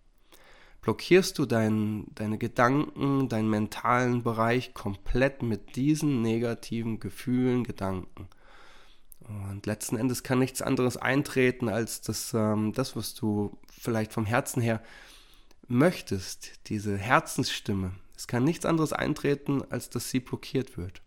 blockierst 0.82 1.38
du 1.38 1.46
dein, 1.46 2.06
deine 2.14 2.38
Gedanken, 2.38 3.28
deinen 3.28 3.50
mentalen 3.50 4.22
Bereich 4.22 4.74
komplett 4.74 5.42
mit 5.42 5.76
diesen 5.76 6.22
negativen 6.22 7.00
Gefühlen, 7.00 7.64
Gedanken. 7.64 8.28
Und 9.20 9.66
letzten 9.66 9.96
Endes 9.96 10.22
kann 10.22 10.38
nichts 10.38 10.62
anderes 10.62 10.96
eintreten, 10.96 11.68
als 11.68 12.00
das, 12.00 12.32
ähm, 12.32 12.72
das, 12.72 12.96
was 12.96 13.14
du 13.14 13.58
vielleicht 13.68 14.12
vom 14.12 14.24
Herzen 14.24 14.62
her 14.62 14.82
möchtest, 15.66 16.66
diese 16.68 16.96
Herzensstimme. 16.96 17.92
Es 18.16 18.26
kann 18.26 18.44
nichts 18.44 18.64
anderes 18.64 18.92
eintreten, 18.92 19.62
als 19.70 19.90
dass 19.90 20.10
sie 20.10 20.20
blockiert 20.20 20.78
wird. 20.78 21.02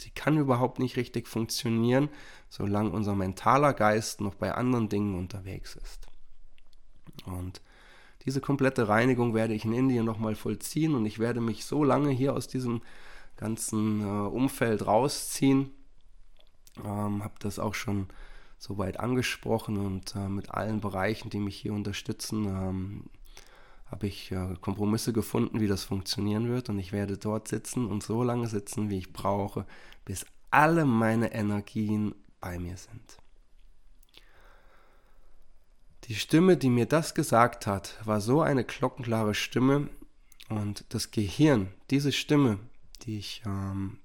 Sie 0.00 0.10
kann 0.10 0.38
überhaupt 0.38 0.78
nicht 0.78 0.96
richtig 0.96 1.26
funktionieren, 1.26 2.08
solange 2.48 2.90
unser 2.90 3.14
mentaler 3.14 3.74
Geist 3.74 4.20
noch 4.20 4.34
bei 4.34 4.52
anderen 4.54 4.88
Dingen 4.88 5.16
unterwegs 5.16 5.76
ist. 5.76 6.06
Und 7.26 7.60
diese 8.24 8.40
komplette 8.40 8.88
Reinigung 8.88 9.34
werde 9.34 9.54
ich 9.54 9.64
in 9.64 9.72
Indien 9.72 10.04
nochmal 10.04 10.34
vollziehen 10.34 10.94
und 10.94 11.06
ich 11.06 11.18
werde 11.18 11.40
mich 11.40 11.64
so 11.64 11.82
lange 11.82 12.10
hier 12.10 12.34
aus 12.34 12.46
diesem 12.46 12.82
ganzen 13.36 14.02
äh, 14.02 14.04
Umfeld 14.04 14.86
rausziehen, 14.86 15.70
ähm, 16.84 17.24
habe 17.24 17.34
das 17.40 17.58
auch 17.58 17.74
schon 17.74 18.08
soweit 18.58 18.98
angesprochen 19.00 19.78
und 19.78 20.14
äh, 20.16 20.28
mit 20.28 20.50
allen 20.50 20.80
Bereichen, 20.80 21.30
die 21.30 21.38
mich 21.38 21.56
hier 21.56 21.72
unterstützen, 21.72 22.44
ähm, 22.46 23.04
habe 23.90 24.06
ich 24.06 24.30
äh, 24.32 24.54
Kompromisse 24.60 25.12
gefunden, 25.12 25.60
wie 25.60 25.66
das 25.66 25.84
funktionieren 25.84 26.48
wird. 26.48 26.68
Und 26.68 26.78
ich 26.78 26.92
werde 26.92 27.16
dort 27.16 27.48
sitzen 27.48 27.86
und 27.86 28.02
so 28.02 28.22
lange 28.22 28.46
sitzen, 28.46 28.90
wie 28.90 28.98
ich 28.98 29.12
brauche, 29.12 29.66
bis 30.04 30.26
alle 30.50 30.84
meine 30.84 31.32
Energien 31.32 32.14
bei 32.40 32.58
mir 32.58 32.76
sind. 32.76 33.18
Die 36.04 36.14
Stimme, 36.14 36.56
die 36.56 36.70
mir 36.70 36.86
das 36.86 37.14
gesagt 37.14 37.66
hat, 37.66 37.98
war 38.04 38.20
so 38.20 38.40
eine 38.40 38.64
glockenklare 38.64 39.34
Stimme 39.34 39.88
und 40.48 40.86
das 40.88 41.10
Gehirn, 41.10 41.68
diese 41.90 42.12
Stimme, 42.12 42.58
die 43.02 43.18
ich 43.18 43.42
ähm, 43.44 43.98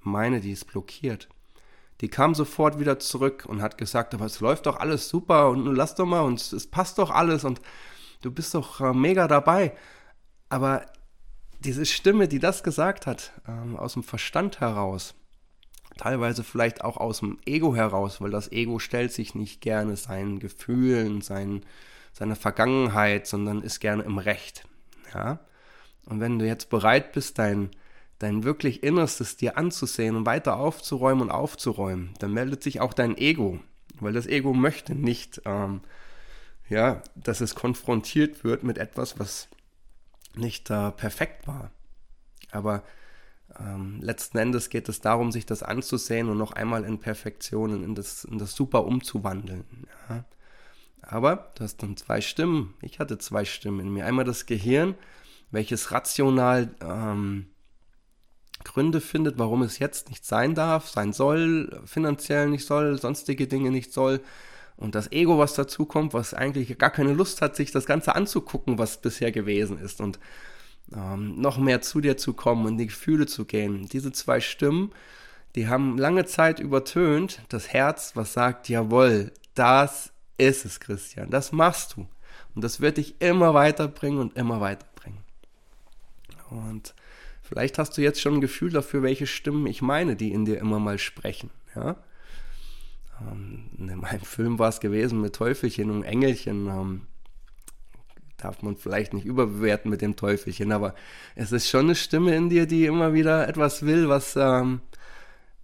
meine, 0.00 0.40
die 0.40 0.52
ist 0.52 0.66
blockiert, 0.66 1.28
die 2.00 2.08
kam 2.08 2.36
sofort 2.36 2.78
wieder 2.78 3.00
zurück 3.00 3.44
und 3.48 3.60
hat 3.60 3.76
gesagt, 3.76 4.14
aber 4.14 4.26
es 4.26 4.38
läuft 4.38 4.66
doch 4.66 4.76
alles 4.76 5.08
super 5.08 5.50
und 5.50 5.66
lass 5.74 5.96
doch 5.96 6.06
mal 6.06 6.20
und 6.20 6.40
es 6.40 6.66
passt 6.68 6.98
doch 6.98 7.10
alles 7.10 7.44
und 7.44 7.60
du 8.22 8.30
bist 8.30 8.54
doch 8.54 8.80
äh, 8.80 8.92
mega 8.92 9.28
dabei. 9.28 9.72
Aber 10.48 10.86
diese 11.60 11.86
Stimme, 11.86 12.28
die 12.28 12.38
das 12.38 12.62
gesagt 12.62 13.06
hat, 13.06 13.32
ähm, 13.46 13.76
aus 13.76 13.92
dem 13.92 14.02
Verstand 14.02 14.60
heraus, 14.60 15.14
teilweise 15.96 16.42
vielleicht 16.42 16.82
auch 16.82 16.96
aus 16.96 17.20
dem 17.20 17.38
Ego 17.44 17.74
heraus, 17.76 18.20
weil 18.20 18.30
das 18.30 18.50
Ego 18.50 18.78
stellt 18.78 19.12
sich 19.12 19.34
nicht 19.34 19.60
gerne 19.60 19.96
seinen 19.96 20.40
Gefühlen, 20.40 21.20
seinen, 21.20 21.64
seiner 22.12 22.36
Vergangenheit, 22.36 23.26
sondern 23.26 23.62
ist 23.62 23.80
gerne 23.80 24.02
im 24.02 24.18
Recht. 24.18 24.64
Ja? 25.14 25.40
Und 26.06 26.20
wenn 26.20 26.38
du 26.38 26.46
jetzt 26.46 26.70
bereit 26.70 27.12
bist, 27.12 27.38
dein 27.38 27.70
dein 28.22 28.44
wirklich 28.44 28.82
Innerstes 28.82 29.36
dir 29.36 29.58
anzusehen 29.58 30.14
und 30.16 30.26
weiter 30.26 30.56
aufzuräumen 30.56 31.22
und 31.22 31.30
aufzuräumen, 31.30 32.14
dann 32.20 32.32
meldet 32.32 32.62
sich 32.62 32.80
auch 32.80 32.94
dein 32.94 33.16
Ego, 33.18 33.58
weil 34.00 34.12
das 34.12 34.26
Ego 34.26 34.54
möchte 34.54 34.94
nicht, 34.94 35.42
ähm, 35.44 35.80
ja, 36.68 37.02
dass 37.14 37.40
es 37.40 37.54
konfrontiert 37.54 38.44
wird 38.44 38.62
mit 38.62 38.78
etwas, 38.78 39.18
was 39.18 39.48
nicht 40.34 40.70
äh, 40.70 40.90
perfekt 40.92 41.46
war. 41.46 41.70
Aber 42.50 42.82
ähm, 43.58 44.00
letzten 44.00 44.38
Endes 44.38 44.70
geht 44.70 44.88
es 44.88 45.00
darum, 45.00 45.32
sich 45.32 45.46
das 45.46 45.62
anzusehen 45.62 46.28
und 46.28 46.38
noch 46.38 46.52
einmal 46.52 46.84
in 46.84 46.98
Perfektionen, 46.98 47.84
in 47.84 47.94
das, 47.94 48.24
in 48.24 48.38
das 48.38 48.54
Super 48.54 48.84
umzuwandeln. 48.84 49.64
Ja. 50.08 50.24
Aber 51.02 51.50
du 51.56 51.64
hast 51.64 51.82
dann 51.82 51.96
zwei 51.96 52.20
Stimmen. 52.20 52.74
Ich 52.80 52.98
hatte 52.98 53.18
zwei 53.18 53.44
Stimmen 53.44 53.80
in 53.80 53.92
mir. 53.92 54.06
Einmal 54.06 54.24
das 54.24 54.46
Gehirn, 54.46 54.94
welches 55.50 55.90
rational 55.90 56.74
ähm, 56.80 57.46
Gründe 58.64 59.00
findet, 59.00 59.38
warum 59.38 59.62
es 59.62 59.78
jetzt 59.78 60.08
nicht 60.08 60.24
sein 60.24 60.54
darf, 60.54 60.88
sein 60.88 61.12
soll, 61.12 61.82
finanziell 61.84 62.48
nicht 62.48 62.64
soll, 62.64 62.98
sonstige 62.98 63.48
Dinge 63.48 63.70
nicht 63.70 63.92
soll. 63.92 64.20
Und 64.76 64.94
das 64.94 65.12
Ego, 65.12 65.38
was 65.38 65.54
dazu 65.54 65.86
kommt, 65.86 66.14
was 66.14 66.34
eigentlich 66.34 66.76
gar 66.78 66.90
keine 66.90 67.12
Lust 67.12 67.42
hat, 67.42 67.56
sich 67.56 67.70
das 67.70 67.86
Ganze 67.86 68.14
anzugucken, 68.14 68.78
was 68.78 69.00
bisher 69.00 69.30
gewesen 69.30 69.78
ist 69.78 70.00
und 70.00 70.18
ähm, 70.94 71.40
noch 71.40 71.58
mehr 71.58 71.82
zu 71.82 72.00
dir 72.00 72.16
zu 72.16 72.32
kommen 72.32 72.66
und 72.66 72.78
die 72.78 72.86
Gefühle 72.86 73.26
zu 73.26 73.44
gehen. 73.44 73.86
Diese 73.88 74.12
zwei 74.12 74.40
Stimmen, 74.40 74.92
die 75.54 75.68
haben 75.68 75.98
lange 75.98 76.24
Zeit 76.24 76.58
übertönt 76.58 77.42
das 77.48 77.68
Herz, 77.72 78.12
was 78.16 78.32
sagt, 78.32 78.68
jawohl, 78.68 79.32
das 79.54 80.12
ist 80.38 80.64
es, 80.64 80.80
Christian, 80.80 81.30
das 81.30 81.52
machst 81.52 81.96
du. 81.96 82.08
Und 82.54 82.64
das 82.64 82.80
wird 82.80 82.96
dich 82.96 83.20
immer 83.20 83.54
weiterbringen 83.54 84.18
und 84.18 84.36
immer 84.36 84.60
weiterbringen. 84.60 85.22
Und 86.50 86.94
Vielleicht 87.52 87.76
hast 87.76 87.98
du 87.98 88.00
jetzt 88.00 88.18
schon 88.18 88.36
ein 88.36 88.40
Gefühl 88.40 88.70
dafür, 88.70 89.02
welche 89.02 89.26
Stimmen 89.26 89.66
ich 89.66 89.82
meine, 89.82 90.16
die 90.16 90.32
in 90.32 90.46
dir 90.46 90.58
immer 90.58 90.78
mal 90.78 90.98
sprechen. 90.98 91.50
Ja? 91.74 91.96
Ähm, 93.30 93.70
in 93.78 93.98
meinem 93.98 94.20
Film 94.22 94.58
war 94.58 94.68
es 94.68 94.80
gewesen 94.80 95.20
mit 95.20 95.34
Teufelchen 95.34 95.90
und 95.90 96.04
Engelchen. 96.04 96.66
Ähm, 96.66 97.02
darf 98.36 98.62
man 98.62 98.76
vielleicht 98.76 99.14
nicht 99.14 99.24
überbewerten 99.24 99.90
mit 99.90 100.02
dem 100.02 100.16
Teufelchen, 100.16 100.72
aber 100.72 100.94
es 101.36 101.52
ist 101.52 101.68
schon 101.68 101.86
eine 101.86 101.94
Stimme 101.94 102.34
in 102.34 102.48
dir, 102.48 102.66
die 102.66 102.86
immer 102.86 103.12
wieder 103.12 103.48
etwas 103.48 103.86
will, 103.86 104.08
was 104.08 104.34
ähm, 104.36 104.80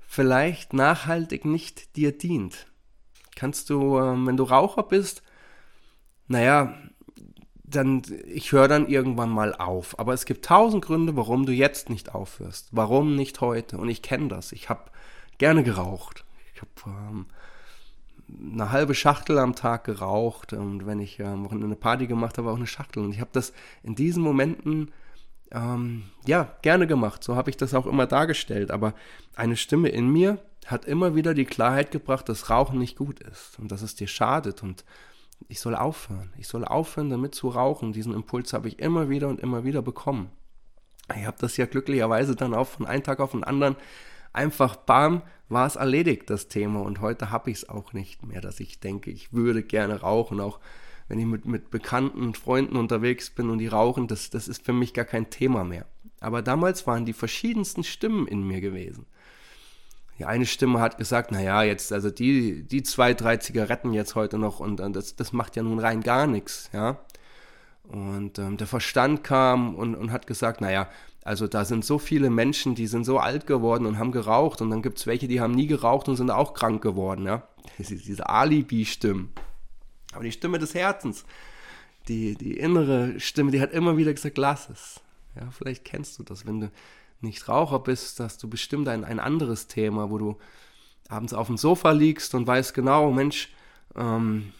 vielleicht 0.07 0.73
nachhaltig 0.73 1.45
nicht 1.45 1.97
dir 1.97 2.17
dient. 2.17 2.67
Kannst 3.35 3.71
du, 3.71 3.99
ähm, 3.99 4.27
wenn 4.27 4.37
du 4.37 4.45
Raucher 4.45 4.85
bist, 4.85 5.23
naja, 6.29 6.75
dann, 7.65 8.03
ich 8.27 8.53
höre 8.53 8.69
dann 8.69 8.89
irgendwann 8.89 9.31
mal 9.31 9.55
auf. 9.55 9.99
Aber 9.99 10.15
es 10.15 10.25
gibt 10.25 10.45
tausend 10.45 10.85
Gründe, 10.85 11.17
warum 11.17 11.47
du 11.47 11.53
jetzt 11.53 11.91
nicht 11.91 12.15
aufhörst. 12.15 12.69
Warum 12.73 13.15
nicht 13.15 13.41
heute? 13.41 13.79
Und 13.79 13.89
ich 13.89 14.03
kenne 14.03 14.29
das. 14.29 14.53
Ich 14.53 14.69
habe 14.69 14.91
gerne 15.39 15.63
geraucht. 15.63 16.25
Ich 16.59 16.87
habe 16.87 16.97
ähm, 16.97 17.27
eine 18.53 18.73
halbe 18.73 18.95
Schachtel 18.95 19.39
am 19.39 19.55
Tag 19.55 19.85
geraucht. 19.85 20.53
Und 20.53 20.87
wenn 20.87 21.01
ich 21.01 21.21
ähm, 21.21 21.49
eine 21.51 21.77
Party 21.77 22.07
gemacht 22.07 22.39
habe, 22.39 22.51
auch 22.51 22.57
eine 22.57 22.67
Schachtel. 22.67 23.05
Und 23.05 23.13
ich 23.13 23.21
habe 23.21 23.31
das 23.33 23.53
in 23.83 23.95
diesen 23.95 24.23
Momenten 24.23 24.91
ähm, 25.53 26.05
ja 26.27 26.51
gerne 26.63 26.87
gemacht. 26.87 27.23
So 27.23 27.37
habe 27.37 27.51
ich 27.51 27.57
das 27.57 27.75
auch 27.75 27.87
immer 27.87 28.07
dargestellt. 28.07 28.71
Aber 28.71 28.95
eine 29.37 29.57
Stimme 29.57 29.89
in 29.89 30.09
mir 30.09 30.39
hat 30.67 30.85
immer 30.85 31.15
wieder 31.15 31.33
die 31.33 31.47
Klarheit 31.47 31.91
gebracht, 31.91 32.29
dass 32.29 32.51
Rauchen 32.51 32.79
nicht 32.79 32.97
gut 32.97 33.21
ist 33.21 33.59
und 33.59 33.71
dass 33.71 33.83
es 33.83 33.95
dir 33.95 34.09
schadet 34.09 34.63
und 34.63 34.85
ich 35.47 35.61
soll 35.61 35.77
aufhören. 35.77 36.33
Ich 36.37 36.49
soll 36.49 36.65
aufhören, 36.65 37.09
damit 37.09 37.35
zu 37.35 37.49
rauchen. 37.49 37.93
Diesen 37.93 38.13
Impuls 38.13 38.53
habe 38.53 38.69
ich 38.69 38.81
immer 38.81 39.09
wieder 39.09 39.29
und 39.29 39.41
immer 39.41 39.65
wieder 39.65 39.81
bekommen. 39.81 40.31
Ich 41.17 41.25
habe 41.25 41.39
das 41.41 41.57
ja 41.57 41.65
glücklicherweise 41.65 42.35
dann 42.35 42.53
auch 42.53 42.67
von 42.67 42.87
einem 42.87 43.05
Tag 43.05 43.21
auf 43.21 43.31
den 43.31 43.45
anderen 43.45 43.77
einfach 44.33 44.77
bam, 44.77 45.23
war 45.49 45.67
es 45.67 45.77
erledigt, 45.77 46.31
das 46.31 46.49
Thema. 46.49 46.81
Und 46.81 47.01
heute 47.01 47.31
habe 47.31 47.51
ich 47.51 47.59
es 47.59 47.69
auch 47.69 47.93
nicht 47.93 48.25
mehr, 48.27 48.41
dass 48.41 48.61
ich 48.61 48.81
denke, 48.81 49.11
ich 49.11 49.33
würde 49.33 49.63
gerne 49.63 50.01
rauchen. 50.01 50.41
Auch 50.41 50.61
wenn 51.09 51.19
ich 51.19 51.27
mit, 51.27 51.47
mit 51.47 51.71
bekannten 51.71 52.35
Freunden 52.35 52.77
unterwegs 52.77 53.31
bin 53.31 53.51
und 53.51 53.59
die 53.59 53.67
rauchen, 53.67 54.09
das, 54.09 54.31
das 54.31 54.49
ist 54.49 54.65
für 54.65 54.73
mich 54.73 54.95
gar 54.95 55.05
kein 55.05 55.31
Thema 55.31 55.65
mehr. 55.65 55.87
Aber 56.21 56.43
damals 56.43 56.87
waren 56.87 57.07
die 57.07 57.13
verschiedensten 57.13 57.85
Stimmen 57.85 58.27
in 58.27 58.47
mir 58.47 58.61
gewesen. 58.61 59.07
Die 60.19 60.25
eine 60.25 60.47
Stimme 60.47 60.81
hat 60.81 60.99
gesagt, 60.99 61.31
naja, 61.31 61.63
jetzt, 61.63 61.93
also 61.93 62.11
die, 62.11 62.65
die 62.65 62.83
zwei, 62.83 63.15
drei 63.15 63.37
Zigaretten 63.37 63.93
jetzt 63.93 64.17
heute 64.17 64.37
noch 64.37 64.59
und, 64.59 64.81
und 64.81 64.97
das, 64.97 65.15
das 65.15 65.33
macht 65.33 65.55
ja 65.55 65.63
nun 65.63 65.79
rein 65.79 66.01
gar 66.01 66.27
nichts, 66.27 66.71
ja. 66.73 66.99
Und 67.89 68.39
ähm, 68.39 68.57
der 68.59 68.67
Verstand 68.67 69.25
kam 69.25 69.75
und, 69.75 69.95
und 69.95 70.13
hat 70.13 70.27
gesagt, 70.27 70.61
naja, 70.61 70.89
also 71.25 71.47
da 71.47 71.65
sind 71.65 71.85
so 71.85 71.99
viele 71.99 72.31
Menschen, 72.31 72.75
die 72.75 72.87
sind 72.87 73.05
so 73.05 73.19
alt 73.19 73.47
geworden 73.47 73.87
und 73.87 73.99
haben 73.99 74.13
geraucht 74.13 74.61
und 74.61 74.71
dann 74.71 74.83
gibt 74.83 74.99
es 74.99 75.07
welche, 75.07 75.29
die 75.29 75.41
haben 75.41 75.55
nie 75.55 75.67
geraucht 75.67 76.09
und 76.09 76.17
sind 76.17 76.31
auch 76.31 76.55
krank 76.55 76.83
geworden, 76.83 77.27
ja. 77.27 77.47
Diese 77.79 78.29
Alibi-Stimmen. 78.29 79.31
Aber 80.13 80.25
die 80.25 80.33
Stimme 80.33 80.59
des 80.59 80.75
Herzens, 80.75 81.25
die, 82.09 82.35
die 82.35 82.57
innere 82.57 83.21
Stimme, 83.21 83.51
die 83.51 83.61
hat 83.61 83.73
immer 83.73 83.97
wieder 83.97 84.13
gesagt, 84.13 84.39
lass 84.39 84.69
es. 84.71 85.01
Ja, 85.37 85.51
vielleicht 85.51 85.85
kennst 85.85 86.19
du 86.19 86.23
das, 86.23 86.47
wenn 86.47 86.61
du 86.61 86.71
nicht 87.21 87.49
Raucher 87.49 87.81
bist, 87.81 88.21
hast 88.21 88.43
du 88.43 88.49
bestimmt 88.49 88.89
ein, 88.89 89.05
ein 89.05 89.21
anderes 89.21 89.67
Thema, 89.67 90.11
wo 90.11 90.19
du 90.19 90.39
abends 91.09 91.35
auf 91.35 91.47
dem 91.47 91.57
Sofa 91.57 91.91
liegst 91.91 92.35
und 92.35 92.47
weißt 92.47 92.75
genau, 92.75 93.11
Mensch, 93.11 93.51
ähm, 93.97 94.53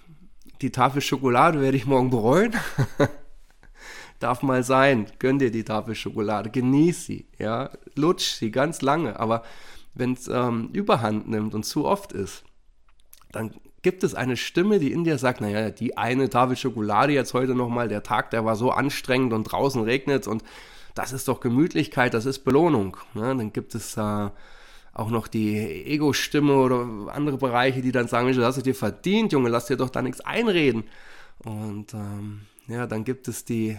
die 0.61 0.71
Tafel 0.71 1.01
Schokolade 1.01 1.61
werde 1.61 1.77
ich 1.77 1.87
morgen 1.87 2.11
bereuen. 2.11 2.55
Darf 4.19 4.43
mal 4.43 4.65
sein, 4.65 5.07
gönn 5.19 5.39
dir 5.39 5.51
die 5.51 5.65
Tafel 5.65 5.95
Schokolade, 5.95 6.51
genieß 6.51 7.07
sie, 7.07 7.27
ja, 7.39 7.71
lutsch 7.95 8.35
sie 8.35 8.51
ganz 8.51 8.83
lange, 8.83 9.21
aber 9.21 9.45
wenn 9.95 10.15
es 10.15 10.27
ähm, 10.27 10.71
überhand 10.73 11.29
nimmt 11.29 11.55
und 11.55 11.65
zu 11.65 11.85
oft 11.85 12.13
ist, 12.13 12.43
dann 13.31 13.53
gibt 13.83 14.03
es 14.03 14.15
eine 14.15 14.37
Stimme, 14.37 14.81
die 14.81 14.93
in 14.93 15.05
dir 15.05 15.19
sagt, 15.19 15.41
naja, 15.41 15.71
die 15.71 15.97
eine 15.97 16.29
Tafel 16.29 16.57
Schokolade 16.57 17.13
jetzt 17.13 17.33
heute 17.33 17.55
nochmal, 17.55 17.89
der 17.89 18.03
Tag, 18.03 18.31
der 18.31 18.45
war 18.45 18.57
so 18.57 18.71
anstrengend 18.73 19.33
und 19.33 19.45
draußen 19.45 19.83
regnet 19.83 20.27
und 20.27 20.43
das 20.95 21.13
ist 21.13 21.29
doch 21.29 21.39
Gemütlichkeit, 21.39 22.13
das 22.13 22.27
ist 22.27 22.41
Belohnung. 22.41 22.97
Ne? 23.15 23.37
Dann 23.37 23.53
gibt 23.53 23.77
es 23.77 23.97
äh, 23.97 24.31
auch 24.99 25.11
noch 25.11 25.29
die 25.29 25.57
Ego-Stimme 25.87 26.55
oder 26.55 27.13
andere 27.15 27.39
Bereiche, 27.39 27.83
die 27.83 27.93
dann 27.93 28.09
sagen, 28.09 28.27
Mensch, 28.27 28.37
das 28.37 28.47
hast 28.47 28.59
du 28.59 28.63
dir 28.63 28.75
verdient, 28.75 29.33
Junge, 29.33 29.49
lass 29.49 29.67
dir 29.67 29.77
doch 29.77 29.91
da 29.91 30.03
nichts 30.03 30.21
einreden. 30.21 30.85
Und 31.45 31.95
ähm, 31.95 32.43
ja, 32.67 32.87
dann 32.87 33.05
gibt 33.05 33.29
es 33.29 33.45
die, 33.45 33.79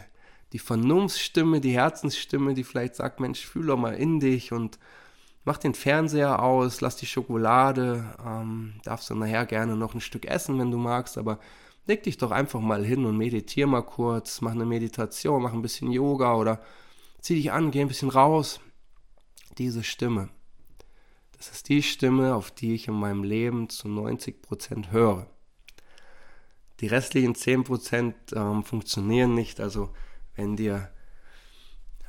die 0.54 0.60
Vernunftsstimme, 0.60 1.60
die 1.60 1.74
Herzensstimme, 1.74 2.54
die 2.54 2.64
vielleicht 2.64 2.96
sagt, 2.96 3.20
Mensch, 3.20 3.46
fühl 3.46 3.68
doch 3.68 3.78
mal 3.78 3.96
in 3.96 4.22
dich 4.22 4.54
und 4.54 4.80
mach 5.44 5.58
den 5.58 5.74
Fernseher 5.74 6.42
aus, 6.42 6.80
lass 6.80 6.96
die 6.96 7.06
Schokolade, 7.06 8.06
ähm, 8.26 8.76
darfst 8.86 9.10
du 9.10 9.16
nachher 9.16 9.46
gerne 9.46 9.76
noch 9.76 9.94
ein 9.94 10.02
Stück 10.02 10.26
essen, 10.26 10.58
wenn 10.58 10.72
du 10.72 10.78
magst, 10.78 11.18
aber 11.18 11.40
leg 11.86 12.02
dich 12.04 12.18
doch 12.18 12.32
einfach 12.32 12.62
mal 12.62 12.86
hin 12.86 13.04
und 13.04 13.18
meditiere 13.18 13.68
mal 13.68 13.82
kurz, 13.82 14.40
mach 14.40 14.52
eine 14.52 14.66
Meditation, 14.66 15.44
mach 15.44 15.52
ein 15.52 15.62
bisschen 15.62 15.92
Yoga 15.92 16.36
oder 16.36 16.62
zieh 17.20 17.36
dich 17.36 17.52
an, 17.52 17.72
geh 17.72 17.82
ein 17.82 17.90
bisschen 17.90 18.10
raus. 18.10 18.62
Diese 19.58 19.84
Stimme, 19.84 20.30
das 21.40 21.52
ist 21.52 21.70
die 21.70 21.82
Stimme, 21.82 22.36
auf 22.36 22.52
die 22.52 22.76
ich 22.76 22.90
in 22.90 22.94
meinem 22.94 23.24
Leben 23.24 23.70
zu 23.70 23.88
90% 23.88 24.92
höre. 24.92 25.26
Die 26.82 26.88
restlichen 26.88 27.34
10% 27.34 28.14
ähm, 28.36 28.64
funktionieren 28.64 29.34
nicht, 29.34 29.60
also 29.60 29.90
wenn 30.36 30.58
dir 30.58 30.92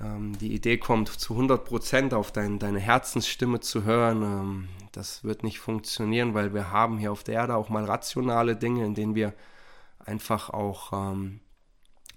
ähm, 0.01 0.37
die 0.38 0.53
Idee 0.53 0.79
kommt, 0.79 1.09
zu 1.09 1.35
100% 1.35 2.12
auf 2.12 2.33
dein, 2.33 2.59
deine 2.59 2.81
Herzensstimme 2.81 3.61
zu 3.61 3.85
hören, 3.85 4.23
ähm, 4.23 4.69
das 4.90 5.23
wird 5.23 5.45
nicht 5.45 5.61
funktionieren, 5.61 6.35
weil 6.35 6.53
wir 6.53 6.73
haben 6.73 6.99
hier 6.99 7.12
auf 7.12 7.23
der 7.23 7.37
Erde 7.37 7.55
auch 7.55 7.69
mal 7.69 7.85
rationale 7.85 8.57
Dinge, 8.57 8.85
in 8.85 8.95
denen 8.95 9.14
wir 9.14 9.33
einfach 9.99 10.51
auch 10.51 10.93
ähm, 10.93 11.38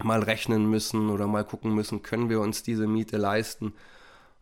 mal 0.02 0.22
rechnen 0.22 0.68
müssen 0.68 1.10
oder 1.10 1.28
mal 1.28 1.44
gucken 1.44 1.72
müssen, 1.74 2.02
können 2.02 2.28
wir 2.28 2.40
uns 2.40 2.64
diese 2.64 2.88
Miete 2.88 3.18
leisten? 3.18 3.72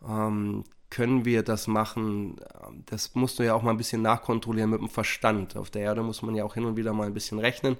Ähm, 0.06 0.64
können 0.92 1.24
wir 1.24 1.42
das 1.42 1.66
machen? 1.66 2.36
Das 2.86 3.14
musst 3.14 3.38
du 3.38 3.44
ja 3.44 3.54
auch 3.54 3.62
mal 3.62 3.70
ein 3.70 3.76
bisschen 3.76 4.02
nachkontrollieren 4.02 4.70
mit 4.70 4.80
dem 4.80 4.88
Verstand. 4.88 5.56
Auf 5.56 5.70
der 5.70 5.82
Erde 5.82 6.02
muss 6.02 6.22
man 6.22 6.34
ja 6.34 6.44
auch 6.44 6.54
hin 6.54 6.64
und 6.64 6.76
wieder 6.76 6.92
mal 6.92 7.06
ein 7.06 7.14
bisschen 7.14 7.38
rechnen 7.38 7.76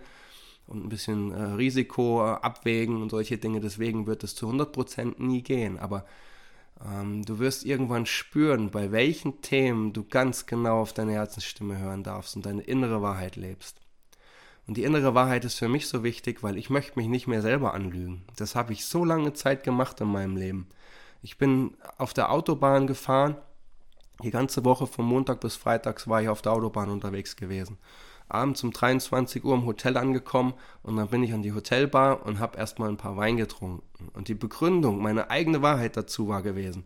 und 0.66 0.84
ein 0.84 0.88
bisschen 0.88 1.32
äh, 1.32 1.42
Risiko 1.54 2.24
abwägen 2.24 3.02
und 3.02 3.10
solche 3.10 3.38
Dinge. 3.38 3.60
Deswegen 3.60 4.06
wird 4.06 4.24
es 4.24 4.34
zu 4.34 4.48
100% 4.48 5.14
nie 5.22 5.42
gehen. 5.42 5.78
Aber 5.78 6.04
ähm, 6.84 7.24
du 7.24 7.38
wirst 7.38 7.64
irgendwann 7.64 8.06
spüren, 8.06 8.70
bei 8.70 8.92
welchen 8.92 9.40
Themen 9.42 9.92
du 9.92 10.04
ganz 10.04 10.46
genau 10.46 10.80
auf 10.80 10.92
deine 10.92 11.12
Herzensstimme 11.12 11.78
hören 11.78 12.02
darfst 12.02 12.36
und 12.36 12.46
deine 12.46 12.62
innere 12.62 13.02
Wahrheit 13.02 13.36
lebst. 13.36 13.80
Und 14.66 14.76
die 14.76 14.84
innere 14.84 15.14
Wahrheit 15.14 15.44
ist 15.44 15.58
für 15.58 15.68
mich 15.68 15.88
so 15.88 16.04
wichtig, 16.04 16.42
weil 16.42 16.56
ich 16.56 16.70
möchte 16.70 16.98
mich 16.98 17.08
nicht 17.08 17.26
mehr 17.26 17.42
selber 17.42 17.74
anlügen. 17.74 18.22
Das 18.36 18.54
habe 18.54 18.72
ich 18.72 18.84
so 18.84 19.04
lange 19.04 19.32
Zeit 19.32 19.64
gemacht 19.64 20.00
in 20.00 20.08
meinem 20.08 20.36
Leben. 20.36 20.68
Ich 21.20 21.36
bin 21.36 21.76
auf 21.98 22.14
der 22.14 22.30
Autobahn 22.30 22.86
gefahren. 22.86 23.36
Die 24.22 24.30
ganze 24.30 24.64
Woche 24.64 24.86
von 24.86 25.04
Montag 25.04 25.40
bis 25.40 25.56
Freitags 25.56 26.06
war 26.06 26.22
ich 26.22 26.28
auf 26.28 26.42
der 26.42 26.52
Autobahn 26.52 26.90
unterwegs 26.90 27.34
gewesen. 27.34 27.78
Abends 28.28 28.62
um 28.62 28.72
23 28.72 29.44
Uhr 29.44 29.54
im 29.54 29.66
Hotel 29.66 29.96
angekommen 29.96 30.54
und 30.82 30.96
dann 30.96 31.08
bin 31.08 31.24
ich 31.24 31.34
an 31.34 31.42
die 31.42 31.52
Hotelbar 31.52 32.24
und 32.24 32.38
habe 32.38 32.56
erstmal 32.56 32.88
ein 32.88 32.96
paar 32.96 33.16
Wein 33.16 33.36
getrunken. 33.36 33.82
Und 34.14 34.28
die 34.28 34.34
Begründung, 34.34 35.02
meine 35.02 35.28
eigene 35.30 35.60
Wahrheit 35.60 35.96
dazu 35.96 36.28
war 36.28 36.42
gewesen. 36.42 36.84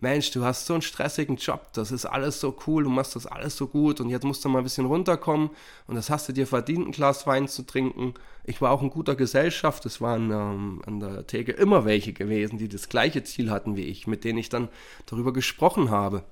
Mensch, 0.00 0.32
du 0.32 0.44
hast 0.44 0.66
so 0.66 0.72
einen 0.72 0.82
stressigen 0.82 1.36
Job, 1.36 1.72
das 1.74 1.92
ist 1.92 2.06
alles 2.06 2.40
so 2.40 2.56
cool, 2.66 2.82
du 2.82 2.90
machst 2.90 3.14
das 3.14 3.24
alles 3.24 3.56
so 3.56 3.68
gut 3.68 4.00
und 4.00 4.08
jetzt 4.08 4.24
musst 4.24 4.44
du 4.44 4.48
mal 4.48 4.58
ein 4.58 4.64
bisschen 4.64 4.86
runterkommen 4.86 5.50
und 5.86 5.94
das 5.94 6.10
hast 6.10 6.28
du 6.28 6.32
dir 6.32 6.48
verdient, 6.48 6.88
ein 6.88 6.90
Glas 6.90 7.24
Wein 7.28 7.46
zu 7.46 7.62
trinken. 7.62 8.14
Ich 8.42 8.60
war 8.60 8.72
auch 8.72 8.82
in 8.82 8.90
guter 8.90 9.14
Gesellschaft, 9.14 9.86
es 9.86 10.00
waren 10.00 10.32
ähm, 10.32 10.82
an 10.86 10.98
der 10.98 11.28
Theke 11.28 11.52
immer 11.52 11.84
welche 11.84 12.12
gewesen, 12.12 12.58
die 12.58 12.68
das 12.68 12.88
gleiche 12.88 13.22
Ziel 13.22 13.52
hatten 13.52 13.76
wie 13.76 13.84
ich, 13.84 14.08
mit 14.08 14.24
denen 14.24 14.38
ich 14.38 14.48
dann 14.48 14.68
darüber 15.06 15.32
gesprochen 15.32 15.90
habe. 15.90 16.24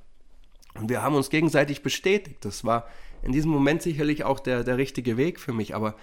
Und 0.75 0.89
wir 0.89 1.03
haben 1.03 1.15
uns 1.15 1.31
gegenseitig 1.31 1.83
bestätigt. 1.83 2.45
Das 2.45 2.65
war 2.65 2.87
in 3.23 3.33
diesem 3.33 3.51
Moment 3.51 3.83
sicherlich 3.83 4.25
auch 4.25 4.41
der, 4.41 4.65
der 4.65 4.79
richtige 4.79 5.17
Weg 5.17 5.41
für 5.41 5.53
mich, 5.53 5.75
aber 5.75 5.95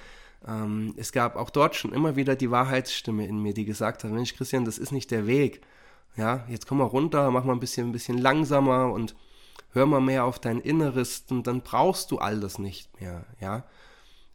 ähm, 0.48 0.94
es 0.98 1.12
gab 1.12 1.36
auch 1.36 1.50
dort 1.50 1.76
schon 1.76 1.94
immer 1.94 2.16
wieder 2.16 2.36
die 2.36 2.52
Wahrheitsstimme 2.52 3.26
in 3.26 3.42
mir, 3.42 3.54
die 3.54 3.66
gesagt 3.66 4.04
hat, 4.04 4.12
Mensch 4.12 4.36
Christian, 4.36 4.66
das 4.66 4.78
ist 4.78 4.92
nicht 4.92 5.10
der 5.10 5.26
Weg 5.26 5.62
ja, 6.18 6.44
jetzt 6.50 6.68
komm 6.68 6.80
mal 6.80 6.86
runter, 6.86 7.30
mach 7.32 7.44
mal 7.44 7.54
ein 7.54 7.60
bisschen, 7.60 7.90
ein 7.90 7.92
bisschen 7.92 8.18
langsamer 8.18 8.92
und 8.92 9.16
hör 9.72 9.86
mal 9.86 10.02
mehr 10.02 10.26
auf 10.26 10.40
dein 10.40 10.60
Inneres 10.60 11.26
und 11.30 11.48
dann 11.48 11.62
brauchst 11.62 12.12
du 12.12 12.18
all 12.18 12.40
das 12.40 12.60
nicht 12.60 13.00
mehr, 13.00 13.26
ja. 13.40 13.64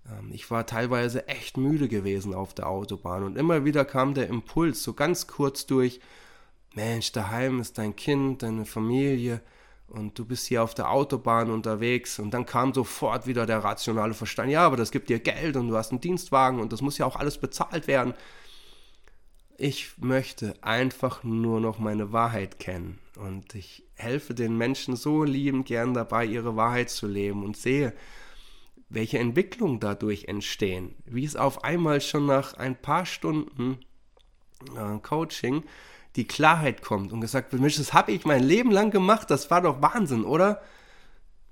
Ähm, 0.08 0.30
ich 0.32 0.50
war 0.50 0.64
teilweise 0.64 1.28
echt 1.28 1.56
müde 1.56 1.88
gewesen 1.88 2.34
auf 2.34 2.54
der 2.54 2.68
Autobahn 2.68 3.24
und 3.24 3.36
immer 3.36 3.64
wieder 3.64 3.84
kam 3.84 4.14
der 4.14 4.28
Impuls 4.28 4.82
so 4.82 4.94
ganz 4.94 5.26
kurz 5.26 5.66
durch, 5.66 6.00
Mensch, 6.74 7.12
daheim 7.12 7.60
ist 7.60 7.76
dein 7.76 7.96
Kind, 7.96 8.42
deine 8.42 8.64
Familie 8.64 9.42
und 9.92 10.18
du 10.18 10.24
bist 10.24 10.46
hier 10.46 10.62
auf 10.62 10.74
der 10.74 10.90
Autobahn 10.90 11.50
unterwegs 11.50 12.18
und 12.18 12.32
dann 12.32 12.46
kam 12.46 12.72
sofort 12.72 13.26
wieder 13.26 13.46
der 13.46 13.62
rationale 13.62 14.14
Verstand, 14.14 14.50
ja, 14.50 14.64
aber 14.64 14.76
das 14.76 14.90
gibt 14.90 15.10
dir 15.10 15.18
Geld 15.18 15.56
und 15.56 15.68
du 15.68 15.76
hast 15.76 15.90
einen 15.90 16.00
Dienstwagen 16.00 16.60
und 16.60 16.72
das 16.72 16.80
muss 16.80 16.98
ja 16.98 17.06
auch 17.06 17.16
alles 17.16 17.38
bezahlt 17.38 17.86
werden. 17.86 18.14
Ich 19.58 19.92
möchte 19.98 20.54
einfach 20.62 21.22
nur 21.22 21.60
noch 21.60 21.78
meine 21.78 22.12
Wahrheit 22.12 22.58
kennen 22.58 22.98
und 23.16 23.54
ich 23.54 23.84
helfe 23.94 24.34
den 24.34 24.56
Menschen 24.56 24.96
so 24.96 25.24
liebend 25.24 25.66
gern 25.66 25.94
dabei, 25.94 26.24
ihre 26.24 26.56
Wahrheit 26.56 26.90
zu 26.90 27.06
leben 27.06 27.44
und 27.44 27.56
sehe, 27.56 27.92
welche 28.88 29.18
Entwicklungen 29.18 29.78
dadurch 29.78 30.24
entstehen, 30.24 30.94
wie 31.04 31.24
es 31.24 31.36
auf 31.36 31.64
einmal 31.64 32.00
schon 32.00 32.26
nach 32.26 32.54
ein 32.54 32.80
paar 32.80 33.06
Stunden 33.06 33.78
äh, 34.76 34.98
Coaching 35.00 35.64
die 36.16 36.26
Klarheit 36.26 36.82
kommt 36.82 37.12
und 37.12 37.20
gesagt 37.20 37.52
wird, 37.52 37.62
Mensch, 37.62 37.76
das 37.76 37.92
habe 37.92 38.12
ich 38.12 38.24
mein 38.24 38.42
Leben 38.42 38.70
lang 38.70 38.90
gemacht, 38.90 39.30
das 39.30 39.50
war 39.50 39.62
doch 39.62 39.80
Wahnsinn, 39.80 40.24
oder? 40.24 40.60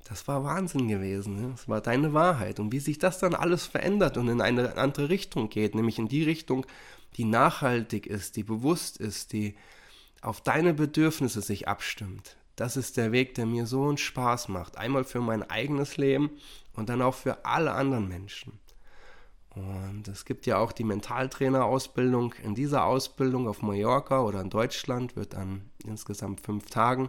Das 0.04 0.26
war 0.26 0.42
Wahnsinn 0.42 0.88
gewesen, 0.88 1.40
ne? 1.40 1.48
das 1.52 1.68
war 1.68 1.80
deine 1.80 2.12
Wahrheit 2.12 2.58
und 2.58 2.72
wie 2.72 2.80
sich 2.80 2.98
das 2.98 3.20
dann 3.20 3.34
alles 3.34 3.66
verändert 3.66 4.16
und 4.16 4.28
in 4.28 4.40
eine 4.40 4.76
andere 4.76 5.08
Richtung 5.08 5.48
geht, 5.48 5.74
nämlich 5.74 5.98
in 5.98 6.08
die 6.08 6.24
Richtung, 6.24 6.66
die 7.16 7.24
nachhaltig 7.24 8.06
ist, 8.06 8.36
die 8.36 8.42
bewusst 8.42 8.96
ist, 8.96 9.32
die 9.32 9.54
auf 10.20 10.40
deine 10.40 10.74
Bedürfnisse 10.74 11.42
sich 11.42 11.68
abstimmt. 11.68 12.36
Das 12.56 12.76
ist 12.76 12.96
der 12.96 13.12
Weg, 13.12 13.34
der 13.36 13.46
mir 13.46 13.66
so 13.66 13.88
einen 13.88 13.96
Spaß 13.96 14.48
macht. 14.48 14.76
Einmal 14.76 15.04
für 15.04 15.20
mein 15.20 15.48
eigenes 15.48 15.96
Leben 15.96 16.30
und 16.74 16.88
dann 16.88 17.00
auch 17.00 17.14
für 17.14 17.44
alle 17.44 17.72
anderen 17.72 18.08
Menschen. 18.08 18.58
Und 19.54 20.06
es 20.06 20.24
gibt 20.24 20.46
ja 20.46 20.58
auch 20.58 20.72
die 20.72 20.84
Mentaltrainer-Ausbildung. 20.84 22.34
In 22.44 22.54
dieser 22.54 22.84
Ausbildung 22.84 23.48
auf 23.48 23.62
Mallorca 23.62 24.22
oder 24.22 24.40
in 24.40 24.50
Deutschland 24.50 25.16
wird 25.16 25.34
an 25.34 25.70
insgesamt 25.84 26.40
fünf 26.40 26.66
Tagen 26.70 27.08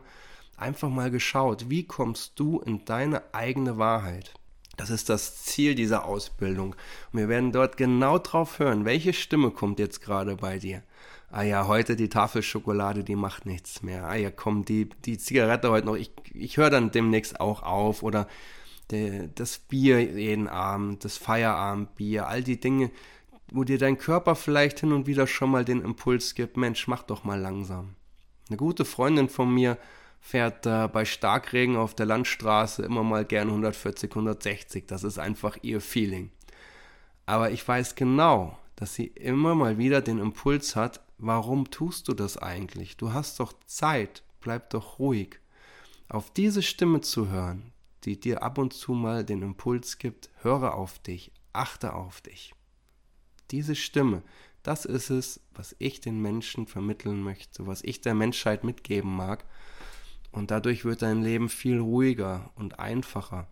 einfach 0.58 0.90
mal 0.90 1.12
geschaut, 1.12 1.70
wie 1.70 1.86
kommst 1.86 2.40
du 2.40 2.60
in 2.60 2.86
deine 2.86 3.22
eigene 3.34 3.78
Wahrheit. 3.78 4.34
Das 4.78 4.90
ist 4.90 5.10
das 5.10 5.44
Ziel 5.44 5.76
dieser 5.76 6.06
Ausbildung. 6.06 6.76
Und 7.12 7.20
wir 7.20 7.30
werden 7.30 7.52
dort 7.52 7.78
genau 7.78 8.18
drauf 8.18 8.58
hören, 8.60 8.86
welche 8.86 9.14
Stimme 9.14 9.52
kommt 9.52 9.80
jetzt 9.80 10.02
gerade 10.02 10.38
bei 10.38 10.58
dir. 10.58 10.82
Ah 11.30 11.44
ja, 11.44 11.68
heute 11.68 11.96
die 11.96 12.10
Tafel 12.10 12.42
Schokolade, 12.42 13.04
die 13.04 13.16
macht 13.16 13.46
nichts 13.46 13.84
mehr. 13.84 14.06
Ah 14.06 14.16
ja, 14.16 14.32
komm, 14.32 14.66
die, 14.66 14.90
die 15.06 15.18
Zigarette 15.18 15.70
heute 15.70 15.86
noch, 15.88 15.96
ich, 15.96 16.12
ich 16.34 16.58
höre 16.58 16.70
dann 16.70 16.92
demnächst 16.92 17.40
auch 17.40 17.64
auf. 17.64 18.04
Oder 18.04 18.28
das 19.36 19.60
Bier 19.60 20.02
jeden 20.02 20.48
Abend, 20.48 21.04
das 21.06 21.18
Feierabendbier, 21.18 22.28
all 22.28 22.44
die 22.44 22.60
Dinge, 22.60 22.92
wo 23.52 23.64
dir 23.64 23.78
dein 23.78 23.98
Körper 23.98 24.36
vielleicht 24.36 24.80
hin 24.80 24.94
und 24.94 25.08
wieder 25.08 25.28
schon 25.28 25.52
mal 25.52 25.66
den 25.66 25.82
Impuls 25.82 26.36
gibt, 26.36 26.58
Mensch, 26.58 26.88
mach 26.88 27.04
doch 27.04 27.24
mal 27.24 27.40
langsam. 27.40 27.96
Eine 28.50 28.58
gute 28.58 28.86
Freundin 28.86 29.30
von 29.30 29.54
mir 29.54 29.78
fährt 30.20 30.66
äh, 30.66 30.88
bei 30.88 31.04
Starkregen 31.06 31.76
auf 31.76 31.96
der 31.96 32.06
Landstraße 32.06 32.84
immer 32.84 33.04
mal 33.04 33.26
gern 33.26 33.50
140, 33.50 34.12
160. 34.12 34.86
Das 34.88 35.04
ist 35.04 35.18
einfach 35.18 35.58
ihr 35.62 35.82
Feeling. 35.82 36.32
Aber 37.26 37.52
ich 37.52 37.68
weiß 37.68 37.96
genau, 37.96 38.58
dass 38.76 38.96
sie 38.96 39.08
immer 39.08 39.56
mal 39.56 39.78
wieder 39.78 40.02
den 40.02 40.20
Impuls 40.20 40.76
hat, 40.76 41.02
warum 41.18 41.70
tust 41.70 42.08
du 42.08 42.14
das 42.14 42.38
eigentlich? 42.38 42.98
Du 42.98 43.14
hast 43.14 43.40
doch 43.40 43.54
Zeit, 43.66 44.24
bleib 44.42 44.70
doch 44.72 45.00
ruhig. 45.00 45.40
Auf 46.10 46.32
diese 46.32 46.62
Stimme 46.62 47.02
zu 47.02 47.30
hören, 47.30 47.72
die 48.04 48.20
dir 48.20 48.44
ab 48.44 48.58
und 48.58 48.74
zu 48.74 48.94
mal 48.94 49.24
den 49.24 49.42
Impuls 49.42 49.98
gibt, 49.98 50.30
höre 50.42 50.74
auf 50.74 51.00
dich, 51.00 51.32
achte 51.54 51.94
auf 51.94 52.22
dich. 52.22 52.54
Diese 53.52 53.76
Stimme, 53.76 54.24
das 54.64 54.86
ist 54.86 55.10
es, 55.10 55.40
was 55.54 55.76
ich 55.80 56.02
den 56.02 56.22
Menschen 56.22 56.68
vermitteln 56.68 57.24
möchte, 57.24 57.68
was 57.68 57.84
ich 57.84 58.02
der 58.02 58.14
Menschheit 58.14 58.64
mitgeben 58.64 59.16
mag. 59.16 59.46
Und 60.32 60.52
dadurch 60.52 60.86
wird 60.86 61.02
dein 61.02 61.24
Leben 61.24 61.50
viel 61.50 61.80
ruhiger 61.80 62.52
und 62.56 62.80
einfacher. 62.80 63.48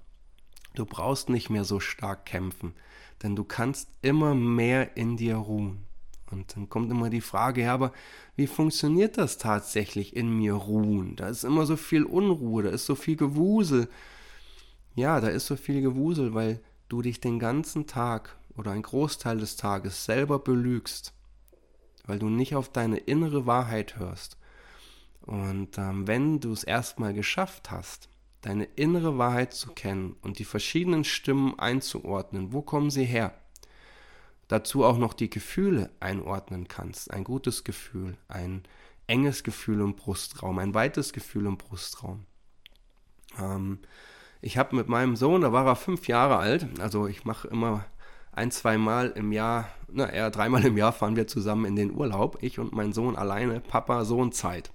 Du 0.76 0.86
brauchst 0.86 1.30
nicht 1.30 1.50
mehr 1.50 1.66
so 1.66 1.80
stark 1.80 2.26
kämpfen, 2.26 2.74
denn 3.22 3.36
du 3.36 3.44
kannst 3.44 3.90
immer 4.02 4.36
mehr 4.36 4.96
in 4.96 5.18
dir 5.18 5.36
ruhen. 5.36 5.86
Und 6.32 6.56
dann 6.56 6.70
kommt 6.70 6.92
immer 6.92 7.10
die 7.10 7.22
Frage, 7.22 7.64
ja, 7.64 7.74
aber 7.74 7.92
wie 8.36 8.48
funktioniert 8.48 9.18
das 9.18 9.38
tatsächlich 9.40 10.16
in 10.16 10.30
mir 10.38 10.54
ruhen? 10.54 11.16
Da 11.16 11.28
ist 11.28 11.44
immer 11.44 11.66
so 11.66 11.76
viel 11.76 12.04
Unruhe, 12.04 12.64
da 12.64 12.70
ist 12.70 12.86
so 12.86 12.96
viel 12.96 13.16
Gewusel. 13.16 13.90
Ja, 15.00 15.22
da 15.22 15.30
ist 15.30 15.46
so 15.46 15.56
viel 15.56 15.82
Gewusel, 15.82 16.34
weil 16.34 16.60
du 16.90 17.02
dich 17.02 17.22
den 17.22 17.40
ganzen 17.40 17.88
Tag 17.88 18.38
oder 18.58 18.72
einen 18.72 18.82
Großteil 18.82 19.38
des 19.38 19.56
Tages 19.56 20.04
selber 20.04 20.40
belügst, 20.40 21.14
weil 22.06 22.20
du 22.20 22.28
nicht 22.28 22.54
auf 22.54 22.68
deine 22.68 22.98
innere 22.98 23.46
Wahrheit 23.46 23.98
hörst. 23.98 24.36
Und 25.22 25.78
ähm, 25.78 26.06
wenn 26.06 26.42
du 26.42 26.52
es 26.52 26.66
erstmal 26.66 27.14
geschafft 27.14 27.72
hast, 27.72 28.10
deine 28.42 28.66
innere 28.66 29.18
Wahrheit 29.18 29.54
zu 29.54 29.70
kennen 29.72 30.18
und 30.22 30.38
die 30.38 30.44
verschiedenen 30.44 31.06
Stimmen 31.06 31.58
einzuordnen, 31.58 32.52
wo 32.52 32.62
kommen 32.62 32.90
sie 32.90 33.06
her? 33.06 33.34
Dazu 34.50 34.84
auch 34.84 34.98
noch 34.98 35.14
die 35.14 35.30
Gefühle 35.30 35.92
einordnen 36.02 36.68
kannst, 36.68 37.10
ein 37.12 37.24
gutes 37.24 37.64
Gefühl, 37.64 38.18
ein 38.28 38.64
enges 39.08 39.46
Gefühl 39.46 39.80
im 39.80 39.96
Brustraum, 39.96 40.60
ein 40.60 40.74
weites 40.74 41.14
Gefühl 41.14 41.46
im 41.46 41.58
Brustraum. 41.58 42.26
Ähm, 43.40 43.80
ich 44.42 44.58
habe 44.58 44.76
mit 44.76 44.88
meinem 44.88 45.16
Sohn, 45.16 45.42
da 45.42 45.52
war 45.52 45.66
er 45.66 45.76
fünf 45.76 46.08
Jahre 46.08 46.38
alt, 46.38 46.68
also 46.80 47.08
ich 47.08 47.26
mache 47.26 47.48
immer 47.48 47.86
ein, 48.32 48.52
zwei 48.52 48.78
Mal 48.78 49.10
im 49.12 49.32
Jahr, 49.32 49.70
na 49.92 50.10
eher 50.10 50.32
dreimal 50.32 50.66
im 50.66 50.78
Jahr 50.78 50.94
fahren 50.94 51.16
wir 51.16 51.28
zusammen 51.28 51.66
in 51.66 51.76
den 51.76 51.92
Urlaub, 51.92 52.38
ich 52.42 52.60
und 52.60 52.74
mein 52.74 52.94
Sohn 52.94 53.16
alleine, 53.16 53.60
Papa, 53.60 54.06
Sohn 54.06 54.32
Zeit. 54.32 54.72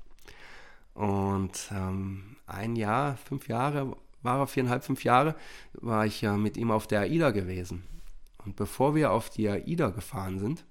Und 0.94 1.70
ähm, 1.72 2.36
ein 2.46 2.76
Jahr, 2.76 3.16
fünf 3.16 3.48
Jahre, 3.48 3.96
war 4.22 4.40
er 4.40 4.46
viereinhalb, 4.46 4.84
fünf 4.84 5.04
Jahre, 5.04 5.34
war 5.74 6.06
ich 6.06 6.20
ja 6.20 6.36
mit 6.36 6.56
ihm 6.56 6.70
auf 6.70 6.86
der 6.86 7.00
AIDA 7.00 7.30
gewesen. 7.30 7.84
Und 8.44 8.56
bevor 8.56 8.94
wir 8.94 9.12
auf 9.12 9.30
die 9.30 9.48
AIDA 9.48 9.90
gefahren 9.90 10.38
sind, 10.38 10.64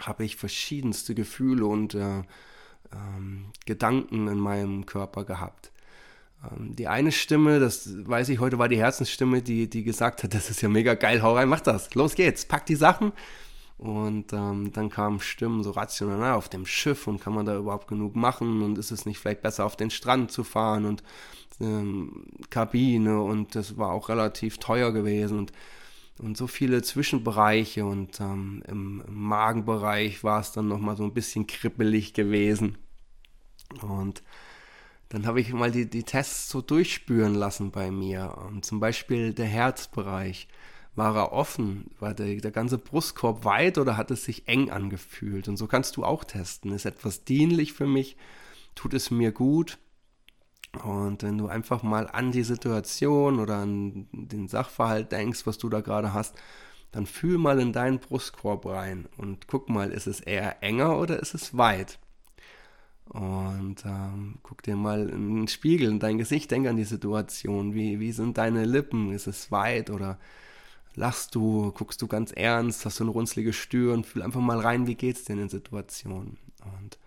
habe 0.00 0.24
ich 0.24 0.36
verschiedenste 0.36 1.14
Gefühle 1.14 1.66
und 1.66 1.94
äh, 1.94 2.22
ähm, 2.92 3.46
Gedanken 3.66 4.28
in 4.28 4.38
meinem 4.38 4.86
Körper 4.86 5.24
gehabt. 5.24 5.72
Ähm, 6.44 6.74
die 6.76 6.88
eine 6.88 7.12
Stimme, 7.12 7.60
das 7.60 7.88
weiß 8.06 8.28
ich 8.28 8.40
heute, 8.40 8.58
war 8.58 8.68
die 8.68 8.78
Herzensstimme, 8.78 9.42
die, 9.42 9.68
die 9.68 9.82
gesagt 9.82 10.22
hat, 10.22 10.34
das 10.34 10.50
ist 10.50 10.62
ja 10.62 10.68
mega 10.68 10.94
geil, 10.94 11.22
hau 11.22 11.34
rein, 11.34 11.48
mach 11.48 11.60
das, 11.60 11.94
los 11.94 12.14
geht's, 12.14 12.44
pack 12.44 12.66
die 12.66 12.76
Sachen. 12.76 13.12
Und 13.78 14.32
ähm, 14.32 14.72
dann 14.72 14.90
kamen 14.90 15.20
Stimmen 15.20 15.62
so 15.62 15.70
rational, 15.70 16.18
na, 16.18 16.34
auf 16.34 16.48
dem 16.48 16.66
Schiff 16.66 17.06
und 17.06 17.20
kann 17.20 17.32
man 17.32 17.46
da 17.46 17.56
überhaupt 17.56 17.86
genug 17.86 18.16
machen 18.16 18.62
und 18.62 18.76
ist 18.76 18.90
es 18.90 19.06
nicht 19.06 19.20
vielleicht 19.20 19.42
besser 19.42 19.64
auf 19.64 19.76
den 19.76 19.90
Strand 19.90 20.32
zu 20.32 20.42
fahren 20.42 20.84
und 20.84 21.04
ähm, 21.60 22.24
Kabine 22.50 23.22
und 23.22 23.54
das 23.54 23.76
war 23.76 23.92
auch 23.92 24.08
relativ 24.08 24.58
teuer 24.58 24.92
gewesen 24.92 25.38
und, 25.38 25.52
und 26.18 26.36
so 26.36 26.48
viele 26.48 26.82
Zwischenbereiche 26.82 27.86
und 27.86 28.18
ähm, 28.20 28.64
im, 28.66 29.04
im 29.06 29.14
Magenbereich 29.14 30.24
war 30.24 30.40
es 30.40 30.50
dann 30.50 30.66
nochmal 30.66 30.96
so 30.96 31.04
ein 31.04 31.14
bisschen 31.14 31.46
kribbelig 31.46 32.14
gewesen. 32.14 32.78
Und 33.82 34.24
dann 35.08 35.26
habe 35.26 35.40
ich 35.40 35.52
mal 35.52 35.70
die, 35.70 35.88
die 35.88 36.02
Tests 36.02 36.50
so 36.50 36.60
durchspüren 36.60 37.34
lassen 37.34 37.70
bei 37.70 37.90
mir. 37.90 38.36
Und 38.48 38.64
zum 38.64 38.80
Beispiel 38.80 39.32
der 39.32 39.46
Herzbereich. 39.46 40.48
War 40.94 41.14
er 41.16 41.32
offen? 41.32 41.92
War 42.00 42.12
der, 42.12 42.36
der 42.36 42.50
ganze 42.50 42.76
Brustkorb 42.76 43.44
weit 43.44 43.78
oder 43.78 43.96
hat 43.96 44.10
es 44.10 44.24
sich 44.24 44.48
eng 44.48 44.70
angefühlt? 44.70 45.46
Und 45.46 45.56
so 45.56 45.68
kannst 45.68 45.96
du 45.96 46.04
auch 46.04 46.24
testen. 46.24 46.72
Ist 46.72 46.86
etwas 46.86 47.24
dienlich 47.24 47.72
für 47.72 47.86
mich? 47.86 48.16
Tut 48.74 48.94
es 48.94 49.12
mir 49.12 49.30
gut? 49.30 49.78
Und 50.84 51.22
wenn 51.22 51.38
du 51.38 51.46
einfach 51.46 51.82
mal 51.82 52.08
an 52.08 52.32
die 52.32 52.42
Situation 52.42 53.38
oder 53.38 53.58
an 53.58 54.08
den 54.12 54.48
Sachverhalt 54.48 55.12
denkst, 55.12 55.46
was 55.46 55.56
du 55.58 55.68
da 55.68 55.80
gerade 55.80 56.12
hast, 56.12 56.36
dann 56.90 57.06
fühl 57.06 57.38
mal 57.38 57.60
in 57.60 57.72
deinen 57.72 57.98
Brustkorb 58.00 58.66
rein 58.66 59.08
und 59.16 59.46
guck 59.46 59.68
mal, 59.68 59.92
ist 59.92 60.06
es 60.06 60.20
eher 60.20 60.62
enger 60.62 60.98
oder 60.98 61.20
ist 61.20 61.34
es 61.34 61.56
weit? 61.56 61.98
Und 63.08 63.84
ähm, 63.86 64.38
guck 64.42 64.62
dir 64.62 64.76
mal 64.76 65.08
in 65.08 65.34
den 65.34 65.48
Spiegel, 65.48 65.90
in 65.90 65.98
dein 65.98 66.18
Gesicht, 66.18 66.50
denk 66.50 66.66
an 66.66 66.76
die 66.76 66.84
Situation. 66.84 67.74
Wie, 67.74 68.00
wie 68.00 68.12
sind 68.12 68.36
deine 68.36 68.64
Lippen? 68.64 69.12
Ist 69.12 69.26
es 69.26 69.50
weit 69.50 69.90
oder 69.90 70.18
lachst 70.94 71.34
du? 71.34 71.72
Guckst 71.72 72.02
du 72.02 72.06
ganz 72.06 72.32
ernst? 72.32 72.84
Hast 72.84 73.00
du 73.00 73.04
eine 73.04 73.12
runzlige 73.12 73.54
Stirn? 73.54 74.04
Fühl 74.04 74.22
einfach 74.22 74.40
mal 74.40 74.60
rein, 74.60 74.86
wie 74.86 74.94
geht's 74.94 75.24
dir 75.24 75.34
in 75.34 75.38
den 75.38 75.48
Situationen? 75.48 76.36
Und 76.64 76.98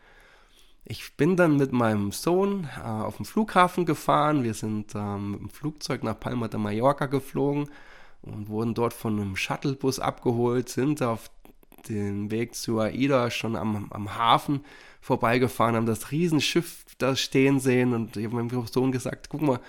ich 0.86 1.16
bin 1.18 1.36
dann 1.36 1.58
mit 1.58 1.72
meinem 1.72 2.12
Sohn 2.12 2.68
äh, 2.78 2.88
auf 2.88 3.18
den 3.18 3.26
Flughafen 3.26 3.86
gefahren. 3.86 4.44
Wir 4.44 4.56
sind 4.56 4.96
ähm, 4.96 5.32
mit 5.32 5.40
dem 5.42 5.50
Flugzeug 5.50 6.04
nach 6.04 6.20
Palma 6.20 6.48
de 6.48 6.60
Mallorca 6.60 7.06
geflogen 7.06 7.70
und 8.24 8.50
wurden 8.50 8.74
dort 8.74 8.94
von 8.94 9.20
einem 9.20 9.36
Shuttlebus 9.36 10.00
abgeholt, 10.00 10.70
sind 10.70 11.04
auf 11.04 11.30
den 11.88 12.32
Weg 12.32 12.56
zu 12.56 12.80
AIDA 12.80 13.30
schon 13.30 13.56
am, 13.56 13.92
am 13.92 14.16
Hafen 14.16 14.62
vorbeigefahren, 15.02 15.76
haben 15.76 15.86
das 15.86 16.12
Riesenschiff 16.12 16.86
da 16.98 17.16
stehen 17.16 17.60
sehen 17.60 17.94
und 17.94 18.16
ich 18.16 18.26
habe 18.26 18.36
meinem 18.36 18.68
Sohn 18.68 18.92
gesagt, 18.92 19.30
guck 19.30 19.42
mal, 19.42 19.60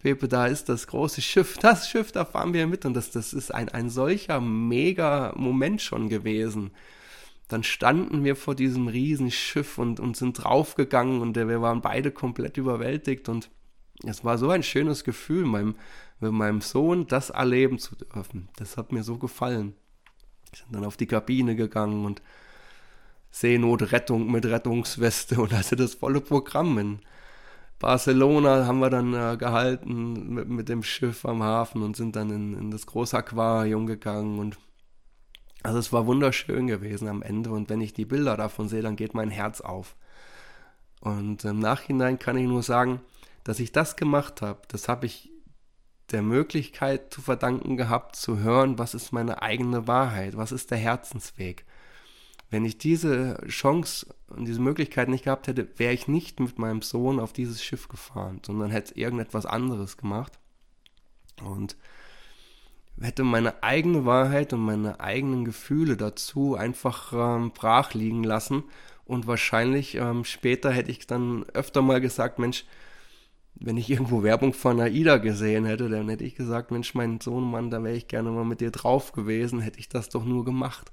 Pepe, 0.00 0.28
da 0.28 0.46
ist 0.46 0.70
das 0.70 0.86
große 0.86 1.20
Schiff, 1.20 1.58
das 1.58 1.88
Schiff, 1.88 2.10
da 2.10 2.24
fahren 2.24 2.54
wir 2.54 2.66
mit 2.66 2.86
und 2.86 2.94
das, 2.94 3.10
das 3.10 3.34
ist 3.34 3.54
ein, 3.54 3.68
ein 3.68 3.90
solcher 3.90 4.40
mega 4.40 5.34
Moment 5.36 5.82
schon 5.82 6.08
gewesen. 6.08 6.70
Dann 7.48 7.62
standen 7.62 8.24
wir 8.24 8.36
vor 8.36 8.54
diesem 8.54 8.88
Riesenschiff 8.88 9.76
und, 9.76 10.00
und 10.00 10.16
sind 10.16 10.42
draufgegangen 10.42 11.20
und 11.20 11.36
wir 11.36 11.60
waren 11.60 11.82
beide 11.82 12.10
komplett 12.12 12.56
überwältigt 12.56 13.28
und 13.28 13.50
es 14.04 14.24
war 14.24 14.38
so 14.38 14.48
ein 14.48 14.62
schönes 14.62 15.04
Gefühl, 15.04 15.44
meinem, 15.44 15.74
mit 16.20 16.32
meinem 16.32 16.62
Sohn 16.62 17.06
das 17.06 17.28
erleben 17.28 17.78
zu 17.78 17.96
dürfen. 17.96 18.48
Das 18.56 18.78
hat 18.78 18.92
mir 18.92 19.02
so 19.02 19.18
gefallen. 19.18 19.74
Wir 20.50 20.58
sind 20.58 20.74
dann 20.74 20.84
auf 20.84 20.96
die 20.96 21.06
Kabine 21.06 21.56
gegangen 21.56 22.06
und 22.06 22.22
Seenotrettung 23.30 24.30
mit 24.30 24.44
Rettungsweste 24.46 25.40
und 25.40 25.52
also 25.52 25.76
das 25.76 25.94
volle 25.94 26.20
Programm. 26.20 26.78
In 26.78 26.98
Barcelona 27.78 28.66
haben 28.66 28.80
wir 28.80 28.90
dann 28.90 29.14
äh, 29.14 29.36
gehalten 29.36 30.34
mit, 30.34 30.48
mit, 30.48 30.68
dem 30.68 30.82
Schiff 30.82 31.24
am 31.24 31.42
Hafen 31.42 31.82
und 31.82 31.96
sind 31.96 32.16
dann 32.16 32.30
in, 32.30 32.58
in 32.58 32.70
das 32.70 32.86
große 32.86 33.16
Aquarium 33.16 33.86
gegangen 33.86 34.38
und 34.38 34.58
also 35.62 35.78
es 35.78 35.92
war 35.92 36.06
wunderschön 36.06 36.66
gewesen 36.66 37.08
am 37.08 37.22
Ende 37.22 37.50
und 37.50 37.68
wenn 37.68 37.80
ich 37.80 37.92
die 37.92 38.06
Bilder 38.06 38.36
davon 38.36 38.68
sehe, 38.68 38.82
dann 38.82 38.96
geht 38.96 39.14
mein 39.14 39.30
Herz 39.30 39.60
auf. 39.60 39.94
Und 41.00 41.44
im 41.44 41.58
Nachhinein 41.58 42.18
kann 42.18 42.36
ich 42.36 42.46
nur 42.46 42.62
sagen, 42.62 43.00
dass 43.44 43.60
ich 43.60 43.72
das 43.72 43.96
gemacht 43.96 44.42
habe, 44.42 44.60
das 44.68 44.88
habe 44.88 45.06
ich 45.06 45.30
der 46.12 46.22
Möglichkeit 46.22 47.12
zu 47.12 47.22
verdanken 47.22 47.76
gehabt, 47.76 48.16
zu 48.16 48.38
hören, 48.38 48.78
was 48.78 48.94
ist 48.94 49.12
meine 49.12 49.42
eigene 49.42 49.86
Wahrheit, 49.86 50.36
was 50.36 50.52
ist 50.52 50.70
der 50.70 50.78
Herzensweg. 50.78 51.64
Wenn 52.50 52.64
ich 52.64 52.78
diese 52.78 53.38
Chance 53.46 54.06
und 54.28 54.46
diese 54.46 54.60
Möglichkeit 54.60 55.08
nicht 55.08 55.24
gehabt 55.24 55.46
hätte, 55.46 55.68
wäre 55.78 55.94
ich 55.94 56.08
nicht 56.08 56.40
mit 56.40 56.58
meinem 56.58 56.82
Sohn 56.82 57.20
auf 57.20 57.32
dieses 57.32 57.62
Schiff 57.62 57.88
gefahren, 57.88 58.40
sondern 58.44 58.70
hätte 58.70 58.98
irgendetwas 58.98 59.46
anderes 59.46 59.96
gemacht. 59.96 60.38
Und 61.42 61.76
hätte 63.00 63.24
meine 63.24 63.62
eigene 63.62 64.04
Wahrheit 64.04 64.52
und 64.52 64.60
meine 64.60 65.00
eigenen 65.00 65.44
Gefühle 65.44 65.96
dazu 65.96 66.54
einfach 66.56 67.12
ähm, 67.14 67.52
brach 67.52 67.94
liegen 67.94 68.24
lassen. 68.24 68.64
Und 69.04 69.26
wahrscheinlich 69.26 69.94
ähm, 69.94 70.24
später 70.24 70.70
hätte 70.70 70.90
ich 70.90 71.06
dann 71.06 71.44
öfter 71.54 71.82
mal 71.82 72.00
gesagt, 72.00 72.38
Mensch, 72.38 72.64
wenn 73.54 73.76
ich 73.76 73.90
irgendwo 73.90 74.22
Werbung 74.22 74.52
von 74.54 74.80
AIDA 74.80 75.18
gesehen 75.18 75.64
hätte, 75.66 75.88
dann 75.88 76.08
hätte 76.08 76.24
ich 76.24 76.34
gesagt, 76.34 76.70
Mensch, 76.70 76.94
mein 76.94 77.20
Sohn, 77.20 77.50
Mann, 77.50 77.70
da 77.70 77.82
wäre 77.82 77.96
ich 77.96 78.08
gerne 78.08 78.30
mal 78.30 78.44
mit 78.44 78.60
dir 78.60 78.70
drauf 78.70 79.12
gewesen, 79.12 79.60
hätte 79.60 79.78
ich 79.78 79.88
das 79.88 80.08
doch 80.08 80.24
nur 80.24 80.44
gemacht. 80.44 80.92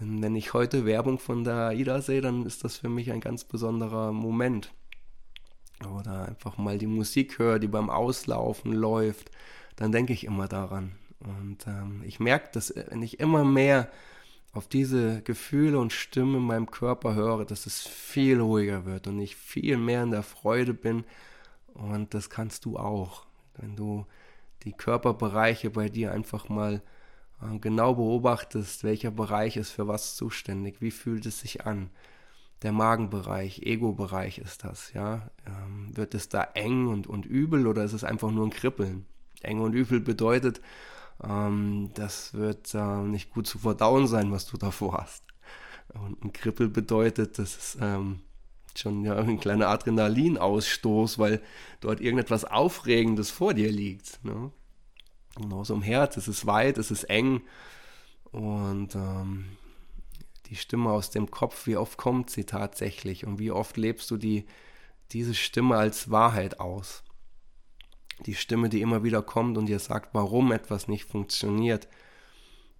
Wenn 0.00 0.36
ich 0.36 0.52
heute 0.52 0.84
Werbung 0.84 1.18
von 1.18 1.42
der 1.42 1.68
AIDA 1.68 2.00
sehe, 2.00 2.20
dann 2.20 2.46
ist 2.46 2.62
das 2.62 2.76
für 2.76 2.88
mich 2.88 3.10
ein 3.10 3.20
ganz 3.20 3.44
besonderer 3.44 4.12
Moment. 4.12 4.72
Oder 5.96 6.28
einfach 6.28 6.56
mal 6.56 6.78
die 6.78 6.86
Musik 6.86 7.38
höre, 7.38 7.58
die 7.58 7.66
beim 7.66 7.90
Auslaufen 7.90 8.72
läuft, 8.72 9.30
dann 9.76 9.90
denke 9.90 10.12
ich 10.12 10.24
immer 10.24 10.46
daran. 10.46 10.92
Und 11.20 11.66
ähm, 11.66 12.02
ich 12.04 12.20
merke, 12.20 12.50
dass 12.52 12.72
wenn 12.76 13.02
ich 13.02 13.18
immer 13.18 13.44
mehr 13.44 13.90
auf 14.52 14.68
diese 14.68 15.20
Gefühle 15.22 15.78
und 15.78 15.92
Stimmen 15.92 16.36
in 16.36 16.42
meinem 16.42 16.70
Körper 16.70 17.14
höre, 17.14 17.44
dass 17.44 17.66
es 17.66 17.80
viel 17.86 18.40
ruhiger 18.40 18.84
wird 18.86 19.08
und 19.08 19.20
ich 19.20 19.34
viel 19.36 19.76
mehr 19.76 20.04
in 20.04 20.12
der 20.12 20.22
Freude 20.22 20.74
bin. 20.74 21.04
Und 21.74 22.14
das 22.14 22.30
kannst 22.30 22.64
du 22.64 22.76
auch, 22.76 23.26
wenn 23.56 23.74
du 23.74 24.06
die 24.62 24.72
Körperbereiche 24.72 25.70
bei 25.70 25.88
dir 25.88 26.12
einfach 26.12 26.48
mal 26.48 26.74
äh, 26.76 26.80
genau 27.60 27.94
beobachtest, 27.94 28.84
welcher 28.84 29.10
Bereich 29.10 29.56
ist 29.56 29.70
für 29.70 29.86
was 29.86 30.16
zuständig, 30.16 30.80
wie 30.80 30.90
fühlt 30.90 31.26
es 31.26 31.40
sich 31.40 31.66
an. 31.66 31.90
Der 32.62 32.72
Magenbereich, 32.72 33.62
Ego-Bereich 33.62 34.38
ist 34.38 34.64
das, 34.64 34.92
ja. 34.92 35.30
Ähm, 35.46 35.96
wird 35.96 36.14
es 36.14 36.28
da 36.28 36.42
eng 36.54 36.88
und, 36.88 37.06
und 37.06 37.24
übel 37.24 37.68
oder 37.68 37.84
ist 37.84 37.92
es 37.92 38.02
einfach 38.02 38.32
nur 38.32 38.46
ein 38.46 38.50
Kribbeln? 38.50 39.06
Eng 39.42 39.60
und 39.60 39.74
übel 39.74 40.00
bedeutet, 40.00 40.60
ähm, 41.22 41.90
das 41.94 42.34
wird 42.34 42.74
äh, 42.74 43.02
nicht 43.02 43.30
gut 43.30 43.46
zu 43.46 43.58
verdauen 43.58 44.08
sein, 44.08 44.32
was 44.32 44.46
du 44.46 44.56
davor 44.56 44.98
hast. 44.98 45.22
Und 45.94 46.24
ein 46.24 46.32
Kribbel 46.32 46.68
bedeutet, 46.68 47.38
das 47.38 47.56
ist 47.56 47.78
ähm, 47.80 48.20
schon 48.74 49.04
ja, 49.04 49.16
ein 49.16 49.40
kleiner 49.40 49.68
Adrenalinausstoß, 49.68 51.18
weil 51.18 51.40
dort 51.80 52.00
irgendetwas 52.00 52.44
Aufregendes 52.44 53.30
vor 53.30 53.54
dir 53.54 53.70
liegt. 53.70 54.24
Ne? 54.24 54.50
Genauso 55.38 55.74
im 55.74 55.82
Herz, 55.82 56.16
es 56.16 56.28
ist 56.28 56.46
weit, 56.46 56.78
es 56.78 56.90
ist 56.90 57.04
eng 57.04 57.42
und 58.32 58.94
ähm, 58.94 59.56
die 60.46 60.56
Stimme 60.56 60.90
aus 60.90 61.10
dem 61.10 61.30
Kopf, 61.30 61.66
wie 61.66 61.76
oft 61.76 61.96
kommt 61.96 62.30
sie 62.30 62.44
tatsächlich 62.44 63.24
und 63.24 63.38
wie 63.38 63.50
oft 63.50 63.76
lebst 63.76 64.10
du 64.10 64.16
die, 64.16 64.46
diese 65.12 65.34
Stimme 65.34 65.76
als 65.76 66.10
Wahrheit 66.10 66.60
aus? 66.60 67.02
die 68.26 68.34
Stimme, 68.34 68.68
die 68.68 68.80
immer 68.80 69.04
wieder 69.04 69.22
kommt 69.22 69.56
und 69.58 69.66
dir 69.66 69.78
sagt, 69.78 70.10
warum 70.12 70.52
etwas 70.52 70.88
nicht 70.88 71.04
funktioniert, 71.04 71.88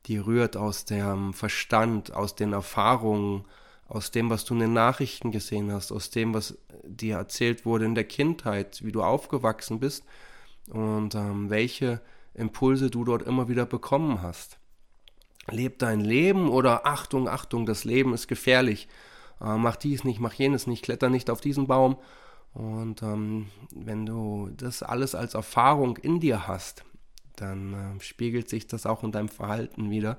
die 0.06 0.18
rührt 0.18 0.56
aus 0.56 0.84
dem 0.84 1.32
Verstand, 1.32 2.12
aus 2.12 2.34
den 2.34 2.52
Erfahrungen, 2.52 3.44
aus 3.86 4.10
dem, 4.10 4.30
was 4.30 4.44
du 4.44 4.54
in 4.54 4.60
den 4.60 4.72
Nachrichten 4.72 5.30
gesehen 5.30 5.72
hast, 5.72 5.92
aus 5.92 6.10
dem, 6.10 6.34
was 6.34 6.58
dir 6.84 7.16
erzählt 7.16 7.64
wurde 7.64 7.84
in 7.84 7.94
der 7.94 8.04
Kindheit, 8.04 8.84
wie 8.84 8.92
du 8.92 9.02
aufgewachsen 9.02 9.80
bist 9.80 10.04
und 10.70 11.14
ähm, 11.14 11.50
welche 11.50 12.00
Impulse 12.38 12.90
du 12.90 13.04
dort 13.04 13.22
immer 13.22 13.48
wieder 13.48 13.66
bekommen 13.66 14.22
hast. 14.22 14.58
Leb 15.50 15.78
dein 15.78 16.00
Leben 16.00 16.48
oder 16.48 16.86
Achtung, 16.86 17.28
Achtung, 17.28 17.66
das 17.66 17.84
Leben 17.84 18.12
ist 18.14 18.28
gefährlich. 18.28 18.88
Äh, 19.40 19.56
mach 19.56 19.76
dies 19.76 20.04
nicht, 20.04 20.20
mach 20.20 20.34
jenes 20.34 20.66
nicht, 20.66 20.84
kletter 20.84 21.10
nicht 21.10 21.30
auf 21.30 21.40
diesen 21.40 21.66
Baum 21.66 21.96
und 22.58 23.02
ähm, 23.02 23.46
wenn 23.74 24.06
du 24.06 24.50
das 24.56 24.82
alles 24.82 25.14
als 25.14 25.34
Erfahrung 25.34 25.96
in 25.96 26.20
dir 26.20 26.48
hast, 26.48 26.84
dann 27.36 27.74
äh, 27.74 28.00
spiegelt 28.02 28.48
sich 28.48 28.66
das 28.66 28.86
auch 28.86 29.04
in 29.04 29.12
deinem 29.12 29.28
Verhalten 29.28 29.90
wieder. 29.90 30.18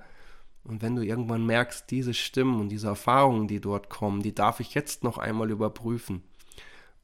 Und 0.64 0.82
wenn 0.82 0.96
du 0.96 1.04
irgendwann 1.04 1.46
merkst, 1.46 1.90
diese 1.90 2.14
Stimmen 2.14 2.60
und 2.60 2.70
diese 2.70 2.88
Erfahrungen, 2.88 3.48
die 3.48 3.60
dort 3.60 3.90
kommen, 3.90 4.22
die 4.22 4.36
darf 4.36 4.60
ich 4.60 4.74
jetzt 4.74 5.04
noch 5.04 5.18
einmal 5.18 5.50
überprüfen 5.52 6.24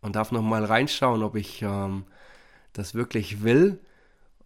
und 0.02 0.16
darf 0.16 0.32
noch 0.32 0.42
mal 0.42 0.64
reinschauen, 0.64 1.24
ob 1.24 1.36
ich 1.36 1.62
ähm, 1.62 2.06
das 2.74 2.94
wirklich 2.94 3.44
will, 3.44 3.80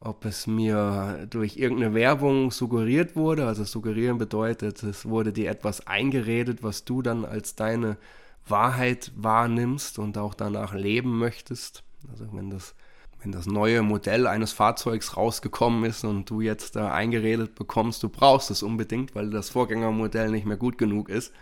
ob 0.01 0.25
es 0.25 0.47
mir 0.47 1.27
durch 1.29 1.57
irgendeine 1.57 1.93
Werbung 1.93 2.51
suggeriert 2.51 3.15
wurde. 3.15 3.45
Also 3.45 3.63
suggerieren 3.63 4.17
bedeutet, 4.17 4.81
es 4.83 5.05
wurde 5.05 5.33
dir 5.33 5.49
etwas 5.49 5.85
eingeredet, 5.87 6.63
was 6.63 6.85
du 6.85 7.01
dann 7.01 7.25
als 7.25 7.55
deine 7.55 7.97
Wahrheit 8.47 9.11
wahrnimmst 9.15 9.99
und 9.99 10.17
auch 10.17 10.33
danach 10.33 10.73
leben 10.73 11.17
möchtest. 11.17 11.83
Also 12.09 12.27
wenn 12.31 12.49
das, 12.49 12.75
wenn 13.21 13.31
das 13.33 13.45
neue 13.45 13.81
Modell 13.81 14.25
eines 14.25 14.53
Fahrzeugs 14.53 15.17
rausgekommen 15.17 15.83
ist 15.83 16.05
und 16.05 16.29
du 16.29 16.39
jetzt 16.39 16.77
da 16.77 16.93
eingeredet 16.93 17.55
bekommst, 17.55 18.01
du 18.01 18.09
brauchst 18.09 18.51
es 18.51 18.63
unbedingt, 18.63 19.15
weil 19.15 19.29
das 19.29 19.49
Vorgängermodell 19.49 20.31
nicht 20.31 20.45
mehr 20.45 20.57
gut 20.57 20.77
genug 20.77 21.09
ist. 21.09 21.33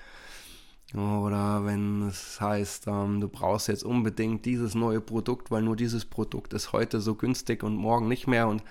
Oder 0.94 1.66
wenn 1.66 2.08
es 2.08 2.40
heißt, 2.40 2.88
ähm, 2.88 3.20
du 3.20 3.28
brauchst 3.28 3.68
jetzt 3.68 3.84
unbedingt 3.84 4.46
dieses 4.46 4.74
neue 4.74 5.02
Produkt, 5.02 5.52
weil 5.52 5.62
nur 5.62 5.76
dieses 5.76 6.06
Produkt 6.06 6.54
ist 6.54 6.72
heute 6.72 7.02
so 7.02 7.16
günstig 7.16 7.62
und 7.64 7.76
morgen 7.76 8.08
nicht 8.08 8.26
mehr 8.26 8.48
und 8.48 8.64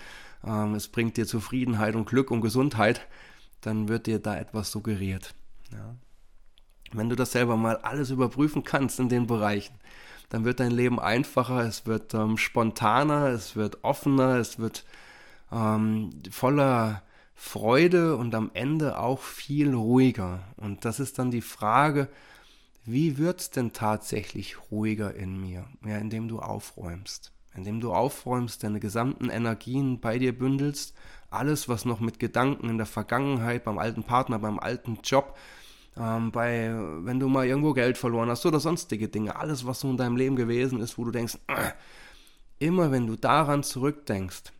ähm, 0.45 0.75
es 0.75 0.89
bringt 0.89 1.19
dir 1.19 1.27
Zufriedenheit 1.27 1.95
und 1.95 2.07
Glück 2.07 2.31
und 2.31 2.41
Gesundheit, 2.41 3.07
dann 3.61 3.89
wird 3.89 4.07
dir 4.07 4.19
da 4.19 4.37
etwas 4.37 4.71
suggeriert. 4.71 5.35
Ja. 5.73 5.95
Wenn 6.93 7.11
du 7.11 7.17
das 7.17 7.33
selber 7.33 7.57
mal 7.57 7.77
alles 7.79 8.11
überprüfen 8.11 8.65
kannst 8.65 8.99
in 8.99 9.11
den 9.11 9.27
Bereichen, 9.27 9.75
dann 10.31 10.45
wird 10.45 10.61
dein 10.61 10.71
Leben 10.71 10.99
einfacher, 10.99 11.67
es 11.67 11.85
wird 11.85 12.15
ähm, 12.15 12.39
spontaner, 12.39 13.27
es 13.27 13.57
wird 13.57 13.85
offener, 13.85 14.37
es 14.37 14.59
wird 14.59 14.85
ähm, 15.53 16.11
voller 16.31 17.03
Freude 17.39 18.17
und 18.17 18.35
am 18.35 18.51
Ende 18.55 18.99
auch 18.99 19.21
viel 19.21 19.75
ruhiger. 19.75 20.41
Und 20.57 20.85
das 20.87 20.99
ist 20.99 21.19
dann 21.19 21.31
die 21.31 21.43
Frage, 21.43 22.09
wie 22.85 23.19
wird 23.19 23.41
es 23.41 23.51
denn 23.51 23.73
tatsächlich 23.73 24.57
ruhiger 24.71 25.15
in 25.15 25.41
mir? 25.41 25.67
Ja, 25.85 25.99
indem 25.99 26.29
du 26.29 26.41
aufräumst. 26.41 27.33
Indem 27.55 27.81
du 27.81 27.93
aufräumst, 27.93 28.65
deine 28.65 28.81
gesamten 28.81 29.29
Energien 29.29 30.01
bei 30.01 30.19
dir 30.19 30.37
bündelst, 30.37 30.95
alles, 31.31 31.69
was 31.69 31.85
noch 31.85 32.01
mit 32.01 32.19
Gedanken 32.19 32.71
in 32.71 32.79
der 32.79 32.87
Vergangenheit, 32.87 33.65
beim 33.65 33.79
alten 33.79 34.03
Partner, 34.03 34.39
beim 34.39 34.59
alten 34.59 35.01
Job, 35.05 35.37
ähm, 35.99 36.31
bei, 36.31 36.75
wenn 37.01 37.21
du 37.21 37.29
mal 37.29 37.47
irgendwo 37.47 37.75
Geld 37.75 37.99
verloren 37.99 38.31
hast 38.31 38.47
oder 38.47 38.61
sonstige 38.61 39.09
Dinge, 39.09 39.37
alles, 39.37 39.67
was 39.67 39.81
so 39.81 39.91
in 39.91 39.97
deinem 39.97 40.17
Leben 40.17 40.37
gewesen 40.37 40.81
ist, 40.81 40.97
wo 40.97 41.05
du 41.05 41.11
denkst, 41.11 41.39
äh, 41.49 41.73
immer 42.59 42.91
wenn 42.91 43.07
du 43.07 43.17
daran 43.17 43.63
zurückdenkst, 43.63 44.53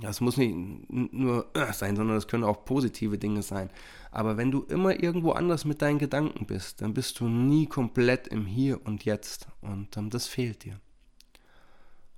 das 0.00 0.20
muss 0.20 0.36
nicht 0.36 0.54
nur 0.90 1.46
sein, 1.72 1.96
sondern 1.96 2.16
das 2.16 2.28
können 2.28 2.44
auch 2.44 2.64
positive 2.64 3.18
Dinge 3.18 3.42
sein. 3.42 3.70
Aber 4.10 4.36
wenn 4.36 4.50
du 4.50 4.62
immer 4.62 5.02
irgendwo 5.02 5.32
anders 5.32 5.64
mit 5.64 5.82
deinen 5.82 5.98
Gedanken 5.98 6.46
bist, 6.46 6.80
dann 6.80 6.94
bist 6.94 7.20
du 7.20 7.28
nie 7.28 7.66
komplett 7.66 8.28
im 8.28 8.46
Hier 8.46 8.84
und 8.86 9.04
Jetzt. 9.04 9.48
Und 9.60 9.96
ähm, 9.96 10.10
das 10.10 10.26
fehlt 10.26 10.64
dir. 10.64 10.80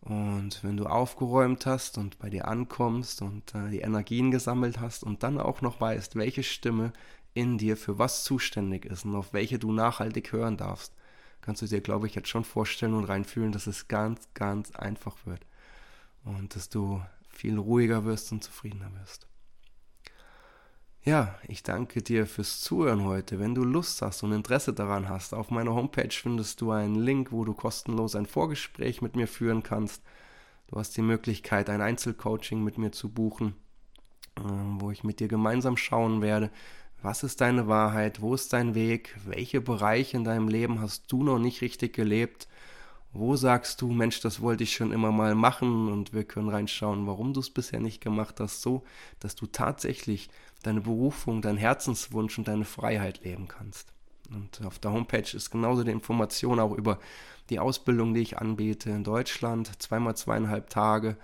Und 0.01 0.63
wenn 0.63 0.77
du 0.77 0.85
aufgeräumt 0.85 1.65
hast 1.67 1.97
und 1.97 2.19
bei 2.19 2.29
dir 2.29 2.47
ankommst 2.47 3.23
und 3.23 3.55
äh, 3.55 3.71
die 3.71 3.81
Energien 3.81 4.31
gesammelt 4.31 4.79
hast 4.81 5.03
und 5.03 5.23
dann 5.23 5.39
auch 5.39 5.63
noch 5.63 5.81
weißt, 5.81 6.17
welche 6.17 6.43
Stimme 6.43 6.93
in 7.33 7.59
dir 7.59 7.77
für 7.77 7.99
was 7.99 8.23
zuständig 8.23 8.85
ist 8.85 9.05
und 9.05 9.15
auf 9.17 9.33
welche 9.33 9.59
du 9.59 9.73
nachhaltig 9.73 10.33
hören 10.33 10.57
darfst, 10.57 10.93
kannst 11.41 11.63
du 11.63 11.67
dir, 11.67 11.81
glaube 11.81 12.07
ich, 12.07 12.15
jetzt 12.15 12.29
schon 12.29 12.45
vorstellen 12.45 12.95
und 12.95 13.05
reinfühlen, 13.05 13.53
dass 13.53 13.67
es 13.67 13.89
ganz, 13.89 14.29
ganz 14.35 14.71
einfach 14.73 15.17
wird 15.25 15.45
und 16.25 16.55
dass 16.55 16.69
du 16.69 17.03
viel 17.35 17.59
ruhiger 17.59 18.05
wirst 18.05 18.33
und 18.33 18.43
zufriedener 18.43 18.93
wirst. 19.01 19.27
Ja, 21.03 21.39
ich 21.47 21.63
danke 21.63 22.01
dir 22.01 22.27
fürs 22.27 22.61
Zuhören 22.61 23.05
heute. 23.05 23.39
Wenn 23.39 23.55
du 23.55 23.63
Lust 23.63 24.01
hast 24.01 24.23
und 24.23 24.33
Interesse 24.33 24.73
daran 24.73 25.09
hast, 25.09 25.35
auf 25.35 25.51
meiner 25.51 25.75
Homepage 25.75 26.09
findest 26.11 26.63
du 26.63 26.71
einen 26.71 26.95
Link, 26.95 27.31
wo 27.31 27.45
du 27.45 27.53
kostenlos 27.53 28.17
ein 28.17 28.25
Vorgespräch 28.25 29.03
mit 29.03 29.15
mir 29.15 29.29
führen 29.29 29.63
kannst. 29.63 30.03
Du 30.69 30.77
hast 30.79 30.97
die 30.97 31.03
Möglichkeit, 31.03 31.69
ein 31.69 31.83
Einzelcoaching 31.83 32.65
mit 32.65 32.79
mir 32.79 32.91
zu 32.91 33.11
buchen, 33.11 33.55
äh, 34.37 34.43
wo 34.79 34.91
ich 34.91 35.05
mit 35.05 35.21
dir 35.21 35.29
gemeinsam 35.29 35.77
schauen 35.77 36.23
werde, 36.23 36.51
was 37.05 37.23
ist 37.23 37.43
deine 37.43 37.69
Wahrheit? 37.69 38.23
Wo 38.23 38.35
ist 38.35 38.55
dein 38.55 38.75
Weg? 38.75 39.15
Welche 39.27 39.61
Bereiche 39.61 40.17
in 40.17 40.25
deinem 40.25 40.49
Leben 40.49 40.81
hast 40.81 41.13
du 41.13 41.23
noch 41.23 41.39
nicht 41.39 41.61
richtig 41.61 41.93
gelebt? 41.93 42.49
Wo 43.15 43.37
sagst 43.37 43.81
du, 43.81 43.93
Mensch, 43.93 44.21
das 44.21 44.41
wollte 44.41 44.65
ich 44.65 44.75
schon 44.75 44.93
immer 44.93 45.13
mal 45.13 45.35
machen 45.35 45.89
und 45.91 46.13
wir 46.13 46.25
können 46.25 46.49
reinschauen, 46.49 47.07
warum 47.07 47.33
du 47.33 47.41
es 47.41 47.49
bisher 47.49 47.81
nicht 47.81 48.01
gemacht 48.01 48.41
hast, 48.41 48.61
so 48.61 48.85
dass 49.21 49.37
du 49.37 49.47
tatsächlich 49.47 50.29
deine 50.63 50.81
Berufung, 50.81 51.41
deinen 51.41 51.59
Herzenswunsch 51.59 52.37
und 52.39 52.49
deine 52.49 52.65
Freiheit 52.65 53.25
leben 53.25 53.49
kannst. 53.49 53.93
Und 54.31 54.67
auf 54.67 54.79
der 54.79 54.93
Homepage 54.93 55.37
ist 55.37 55.51
genauso 55.51 55.85
die 55.85 55.93
Information 55.93 56.59
auch 56.59 56.73
über 56.73 56.99
die 57.51 57.61
Ausbildung, 57.61 58.15
die 58.15 58.23
ich 58.23 58.39
anbiete 58.39 58.91
in 58.91 59.05
Deutschland, 59.05 59.71
zweimal 59.81 60.17
zweieinhalb 60.17 60.69
Tage 60.69 61.17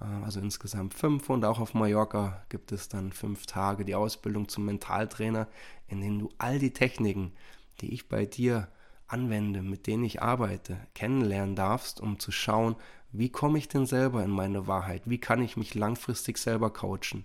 äh, 0.00 0.24
also 0.24 0.40
insgesamt 0.40 0.94
fünf. 0.94 1.30
Und 1.30 1.44
auch 1.44 1.60
auf 1.60 1.74
Mallorca 1.74 2.42
gibt 2.48 2.72
es 2.72 2.88
dann 2.88 3.12
fünf 3.12 3.46
Tage 3.46 3.84
die 3.84 3.94
Ausbildung 3.94 4.48
zum 4.48 4.64
Mentaltrainer, 4.64 5.48
in 5.88 6.00
denen 6.00 6.18
du 6.18 6.30
all 6.38 6.58
die 6.58 6.72
Techniken, 6.72 7.32
die 7.80 7.92
ich 7.92 8.08
bei 8.08 8.26
dir 8.26 8.68
anwende, 9.12 9.62
mit 9.62 9.86
denen 9.86 10.04
ich 10.04 10.22
arbeite, 10.22 10.78
kennenlernen 10.94 11.56
darfst, 11.56 12.00
um 12.00 12.18
zu 12.18 12.32
schauen, 12.32 12.76
wie 13.12 13.30
komme 13.30 13.58
ich 13.58 13.68
denn 13.68 13.86
selber 13.86 14.22
in 14.22 14.30
meine 14.30 14.66
Wahrheit? 14.66 15.02
Wie 15.06 15.18
kann 15.18 15.42
ich 15.42 15.56
mich 15.56 15.74
langfristig 15.74 16.38
selber 16.38 16.72
coachen? 16.72 17.24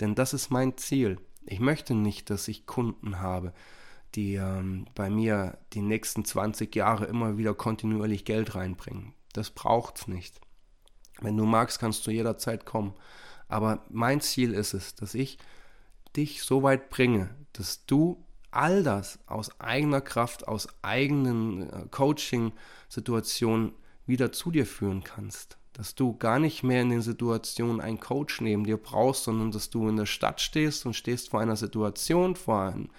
Denn 0.00 0.14
das 0.14 0.34
ist 0.34 0.50
mein 0.50 0.76
Ziel. 0.76 1.18
Ich 1.46 1.60
möchte 1.60 1.94
nicht, 1.94 2.30
dass 2.30 2.48
ich 2.48 2.66
Kunden 2.66 3.20
habe, 3.20 3.52
die 4.14 4.34
ähm, 4.34 4.86
bei 4.94 5.08
mir 5.08 5.58
die 5.72 5.82
nächsten 5.82 6.24
20 6.24 6.74
Jahre 6.74 7.04
immer 7.04 7.38
wieder 7.38 7.54
kontinuierlich 7.54 8.24
Geld 8.24 8.54
reinbringen. 8.54 9.14
Das 9.32 9.50
braucht's 9.50 10.08
nicht. 10.08 10.40
Wenn 11.20 11.36
du 11.36 11.44
magst, 11.44 11.78
kannst 11.78 12.06
du 12.06 12.10
jederzeit 12.10 12.66
kommen. 12.66 12.94
Aber 13.48 13.84
mein 13.90 14.20
Ziel 14.20 14.52
ist 14.52 14.74
es, 14.74 14.94
dass 14.94 15.14
ich 15.14 15.38
dich 16.16 16.42
so 16.42 16.62
weit 16.62 16.90
bringe, 16.90 17.30
dass 17.52 17.86
du 17.86 18.24
all 18.50 18.82
das 18.82 19.18
aus 19.26 19.60
eigener 19.60 20.00
Kraft, 20.00 20.48
aus 20.48 20.68
eigenen 20.82 21.70
äh, 21.70 21.86
Coaching-Situationen 21.90 23.72
wieder 24.06 24.32
zu 24.32 24.50
dir 24.50 24.66
führen 24.66 25.04
kannst. 25.04 25.56
Dass 25.72 25.94
du 25.94 26.16
gar 26.16 26.38
nicht 26.38 26.62
mehr 26.62 26.82
in 26.82 26.90
den 26.90 27.02
Situationen 27.02 27.80
einen 27.80 28.00
Coach 28.00 28.40
neben 28.40 28.64
dir 28.64 28.76
brauchst, 28.76 29.24
sondern 29.24 29.50
dass 29.50 29.70
du 29.70 29.88
in 29.88 29.96
der 29.96 30.06
Stadt 30.06 30.40
stehst 30.40 30.84
und 30.84 30.94
stehst 30.94 31.30
vor 31.30 31.40
einer 31.40 31.56
Situation, 31.56 32.34
vor, 32.34 32.62
ein, 32.62 32.90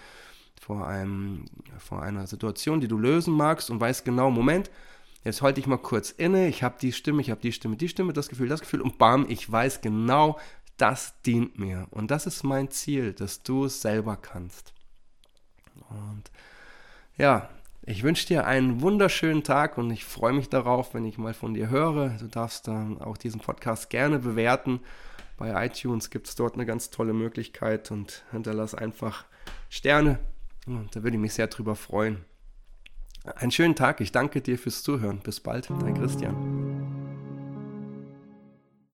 vor, 0.60 0.88
einem, 0.88 1.46
vor 1.78 2.02
einer 2.02 2.28
Situation, 2.28 2.80
die 2.80 2.88
du 2.88 2.98
lösen 2.98 3.34
magst 3.34 3.70
und 3.70 3.80
weißt 3.80 4.06
genau, 4.06 4.32
Moment, 4.32 4.72
jetzt 5.24 5.42
halte 5.42 5.60
ich 5.60 5.68
mal 5.68 5.78
kurz 5.78 6.12
inne, 6.12 6.48
ich 6.48 6.64
habe 6.64 6.78
die 6.82 6.94
Stimme, 6.94 7.22
ich 7.22 7.30
habe 7.30 7.42
die 7.42 7.52
Stimme, 7.52 7.76
die 7.76 7.90
Stimme, 7.90 8.14
das 8.14 8.30
Gefühl, 8.30 8.48
das 8.48 8.62
Gefühl 8.62 8.82
und 8.82 8.98
bam, 8.98 9.26
ich 9.30 9.52
weiß 9.52 9.82
genau, 9.82 10.40
das 10.78 11.22
dient 11.22 11.60
mir. 11.60 11.88
Und 11.92 12.10
das 12.10 12.26
ist 12.26 12.44
mein 12.44 12.72
Ziel, 12.72 13.14
dass 13.14 13.44
du 13.44 13.66
es 13.66 13.82
selber 13.82 14.18
kannst. 14.18 14.74
Und 15.90 16.32
ja, 17.18 17.50
ich 17.84 18.04
wünsche 18.04 18.28
dir 18.28 18.46
einen 18.46 18.82
wunderschönen 18.82 19.44
Tag 19.44 19.78
und 19.78 19.90
ich 19.92 20.06
freue 20.06 20.34
mich 20.34 20.50
darauf, 20.50 20.94
wenn 20.94 21.06
ich 21.06 21.18
mal 21.18 21.34
von 21.34 21.54
dir 21.54 21.70
höre. 21.70 22.10
Du 22.20 22.28
darfst 22.28 22.68
dann 22.68 23.02
auch 23.02 23.18
diesen 23.18 23.42
Podcast 23.42 23.90
gerne 23.90 24.20
bewerten. 24.20 24.82
Bei 25.38 25.66
iTunes 25.66 26.12
gibt 26.12 26.28
es 26.28 26.36
dort 26.36 26.54
eine 26.54 26.68
ganz 26.68 26.92
tolle 26.92 27.14
Möglichkeit 27.14 27.90
und 27.90 28.24
hinterlass 28.32 28.76
einfach 28.76 29.26
Sterne. 29.70 30.20
Und 30.68 30.96
da 30.96 31.02
würde 31.02 31.18
ich 31.18 31.22
mich 31.22 31.34
sehr 31.34 31.48
drüber 31.48 31.76
freuen. 31.76 32.24
Einen 33.24 33.52
schönen 33.52 33.76
Tag. 33.76 34.02
Ich 34.02 34.12
danke 34.12 34.42
dir 34.42 34.60
fürs 34.60 34.84
Zuhören. 34.84 35.20
Bis 35.20 35.40
bald, 35.40 35.70
dein 35.70 35.96
Christian. 35.96 36.61